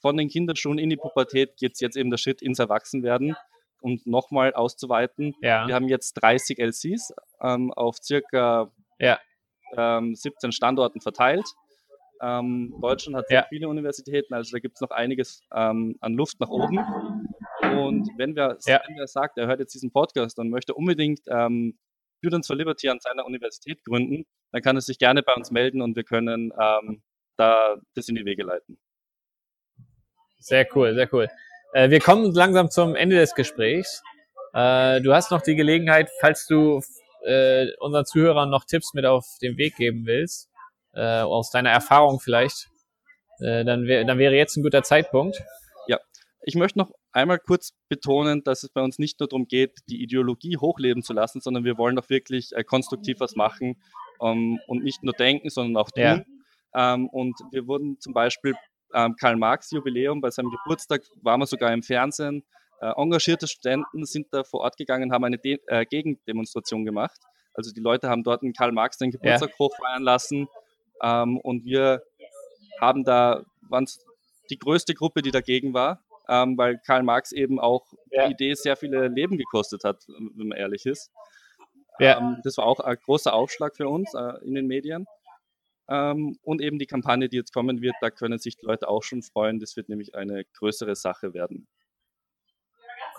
von 0.00 0.16
den 0.16 0.28
Kinderschuhen 0.28 0.78
in 0.78 0.88
die 0.88 0.96
Pubertät 0.96 1.56
geht 1.58 1.72
es 1.74 1.80
jetzt 1.80 1.96
eben 1.96 2.10
der 2.10 2.16
Schritt 2.16 2.40
ins 2.40 2.58
Erwachsenwerden 2.58 3.36
und 3.82 4.06
nochmal 4.06 4.54
auszuweiten. 4.54 5.34
Ja. 5.42 5.66
Wir 5.66 5.74
haben 5.74 5.88
jetzt 5.88 6.14
30 6.14 6.58
LCs 6.58 7.12
ähm, 7.42 7.70
auf 7.72 7.96
circa 8.02 8.72
ja. 8.98 9.18
17 9.72 10.32
ähm, 10.42 10.52
Standorten 10.52 11.00
verteilt. 11.02 11.46
Ähm, 12.22 12.74
Deutschland 12.80 13.16
hat 13.16 13.28
sehr 13.28 13.40
ja. 13.40 13.46
viele 13.48 13.68
Universitäten, 13.68 14.34
also 14.34 14.52
da 14.52 14.58
gibt 14.58 14.76
es 14.76 14.80
noch 14.80 14.90
einiges 14.90 15.42
ähm, 15.54 15.96
an 16.00 16.14
Luft 16.14 16.38
nach 16.40 16.48
oben. 16.48 16.78
Und 17.62 18.10
wenn 18.16 18.36
wer, 18.36 18.58
ja. 18.66 18.80
wenn 18.86 18.96
wer 18.96 19.06
sagt, 19.06 19.38
er 19.38 19.46
hört 19.46 19.60
jetzt 19.60 19.74
diesen 19.74 19.90
Podcast 19.90 20.38
und 20.38 20.50
möchte 20.50 20.74
unbedingt 20.74 21.20
ähm, 21.28 21.78
Students 22.18 22.46
for 22.46 22.56
Liberty 22.56 22.88
an 22.88 23.00
seiner 23.00 23.24
Universität 23.24 23.82
gründen, 23.84 24.26
dann 24.52 24.62
kann 24.62 24.76
er 24.76 24.82
sich 24.82 24.98
gerne 24.98 25.22
bei 25.22 25.32
uns 25.34 25.50
melden 25.50 25.80
und 25.80 25.96
wir 25.96 26.04
können 26.04 26.52
ähm, 26.60 27.02
da 27.36 27.76
das 27.94 28.08
in 28.08 28.16
die 28.16 28.24
Wege 28.24 28.42
leiten. 28.42 28.78
Sehr 30.38 30.66
cool, 30.74 30.94
sehr 30.94 31.12
cool. 31.12 31.28
Äh, 31.72 31.90
wir 31.90 32.00
kommen 32.00 32.34
langsam 32.34 32.70
zum 32.70 32.94
Ende 32.96 33.16
des 33.16 33.34
Gesprächs. 33.34 34.02
Äh, 34.52 35.00
du 35.00 35.14
hast 35.14 35.30
noch 35.30 35.42
die 35.42 35.54
Gelegenheit, 35.54 36.10
falls 36.20 36.46
du 36.46 36.80
äh, 37.24 37.68
unseren 37.78 38.04
Zuhörern 38.04 38.50
noch 38.50 38.64
Tipps 38.64 38.94
mit 38.94 39.06
auf 39.06 39.24
den 39.40 39.56
Weg 39.56 39.76
geben 39.76 40.06
willst, 40.06 40.49
äh, 40.92 41.20
aus 41.20 41.50
deiner 41.50 41.70
Erfahrung 41.70 42.20
vielleicht, 42.20 42.68
äh, 43.40 43.64
dann, 43.64 43.86
wär, 43.86 44.04
dann 44.04 44.18
wäre 44.18 44.34
jetzt 44.34 44.56
ein 44.56 44.62
guter 44.62 44.82
Zeitpunkt. 44.82 45.42
Ja, 45.86 45.98
Ich 46.42 46.54
möchte 46.54 46.78
noch 46.78 46.90
einmal 47.12 47.38
kurz 47.38 47.72
betonen, 47.88 48.42
dass 48.44 48.62
es 48.62 48.70
bei 48.70 48.82
uns 48.82 48.98
nicht 48.98 49.20
nur 49.20 49.28
darum 49.28 49.46
geht, 49.46 49.78
die 49.88 50.02
Ideologie 50.02 50.56
hochleben 50.56 51.02
zu 51.02 51.12
lassen, 51.12 51.40
sondern 51.40 51.64
wir 51.64 51.78
wollen 51.78 51.98
auch 51.98 52.08
wirklich 52.08 52.50
äh, 52.52 52.64
konstruktiv 52.64 53.20
was 53.20 53.34
machen 53.36 53.80
ähm, 54.22 54.58
und 54.66 54.84
nicht 54.84 55.02
nur 55.02 55.14
denken, 55.14 55.50
sondern 55.50 55.82
auch 55.82 55.90
tun. 55.90 56.24
Ja. 56.74 56.94
Ähm, 56.94 57.08
und 57.08 57.34
wir 57.50 57.66
wurden 57.66 57.98
zum 58.00 58.12
Beispiel 58.12 58.54
ähm, 58.94 59.16
Karl 59.18 59.36
Marx 59.36 59.70
Jubiläum, 59.70 60.20
bei 60.20 60.30
seinem 60.30 60.50
Geburtstag 60.50 61.02
waren 61.22 61.40
wir 61.40 61.46
sogar 61.46 61.72
im 61.72 61.82
Fernsehen. 61.82 62.44
Äh, 62.80 62.92
engagierte 62.96 63.46
Studenten 63.46 64.04
sind 64.04 64.28
da 64.32 64.44
vor 64.44 64.60
Ort 64.60 64.76
gegangen, 64.76 65.12
haben 65.12 65.24
eine 65.24 65.38
De 65.38 65.58
äh, 65.66 65.84
Gegendemonstration 65.84 66.84
gemacht. 66.84 67.18
Also 67.54 67.72
die 67.72 67.80
Leute 67.80 68.08
haben 68.08 68.22
dort 68.22 68.42
einen 68.42 68.52
Karl 68.52 68.72
Marx 68.72 68.98
den 68.98 69.10
Geburtstag 69.10 69.50
ja. 69.50 69.58
hochfeiern 69.58 70.02
lassen 70.02 70.48
ähm, 71.02 71.38
und 71.38 71.64
wir 71.64 72.02
haben 72.80 73.04
da, 73.04 73.44
waren 73.68 73.86
die 74.50 74.58
größte 74.58 74.94
Gruppe, 74.94 75.22
die 75.22 75.30
dagegen 75.30 75.74
war, 75.74 76.02
ähm, 76.28 76.56
weil 76.56 76.78
Karl 76.86 77.02
Marx 77.02 77.32
eben 77.32 77.60
auch 77.60 77.86
ja. 78.10 78.26
die 78.26 78.32
Idee 78.32 78.54
sehr 78.54 78.76
viele 78.76 79.08
Leben 79.08 79.36
gekostet 79.36 79.84
hat, 79.84 80.04
wenn 80.08 80.48
man 80.48 80.58
ehrlich 80.58 80.86
ist. 80.86 81.10
Ja. 81.98 82.18
Ähm, 82.18 82.38
das 82.44 82.56
war 82.56 82.66
auch 82.66 82.80
ein 82.80 82.96
großer 83.04 83.32
Aufschlag 83.32 83.76
für 83.76 83.88
uns 83.88 84.12
äh, 84.14 84.44
in 84.44 84.54
den 84.54 84.66
Medien. 84.66 85.06
Ähm, 85.88 86.38
und 86.42 86.62
eben 86.62 86.78
die 86.78 86.86
Kampagne, 86.86 87.28
die 87.28 87.36
jetzt 87.36 87.52
kommen 87.52 87.82
wird, 87.82 87.94
da 88.00 88.10
können 88.10 88.38
sich 88.38 88.56
die 88.56 88.64
Leute 88.64 88.88
auch 88.88 89.02
schon 89.02 89.22
freuen. 89.22 89.58
Das 89.58 89.76
wird 89.76 89.88
nämlich 89.88 90.14
eine 90.14 90.44
größere 90.56 90.94
Sache 90.94 91.34
werden. 91.34 91.66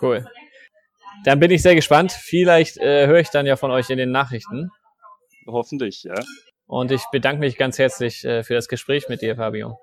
Cool. 0.00 0.26
Dann 1.24 1.38
bin 1.38 1.50
ich 1.50 1.62
sehr 1.62 1.74
gespannt. 1.74 2.12
Vielleicht 2.12 2.78
äh, 2.78 3.06
höre 3.06 3.20
ich 3.20 3.28
dann 3.28 3.46
ja 3.46 3.56
von 3.56 3.70
euch 3.70 3.90
in 3.90 3.98
den 3.98 4.10
Nachrichten. 4.10 4.70
Hoffentlich, 5.46 6.04
ja. 6.04 6.14
Und 6.72 6.90
ich 6.90 7.04
bedanke 7.12 7.40
mich 7.40 7.58
ganz 7.58 7.78
herzlich 7.78 8.24
äh, 8.24 8.44
für 8.44 8.54
das 8.54 8.66
Gespräch 8.66 9.10
mit 9.10 9.20
dir, 9.20 9.36
Fabio. 9.36 9.78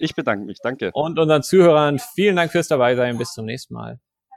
Ich 0.00 0.16
bedanke 0.16 0.44
mich, 0.44 0.58
danke. 0.60 0.90
Und 0.92 1.20
unseren 1.20 1.44
Zuhörern 1.44 2.00
vielen 2.00 2.34
Dank 2.34 2.50
fürs 2.50 2.66
Dabeisein. 2.66 3.16
Bis 3.16 3.32
zum 3.32 3.46
nächsten 3.46 3.74
Mal. 3.74 4.00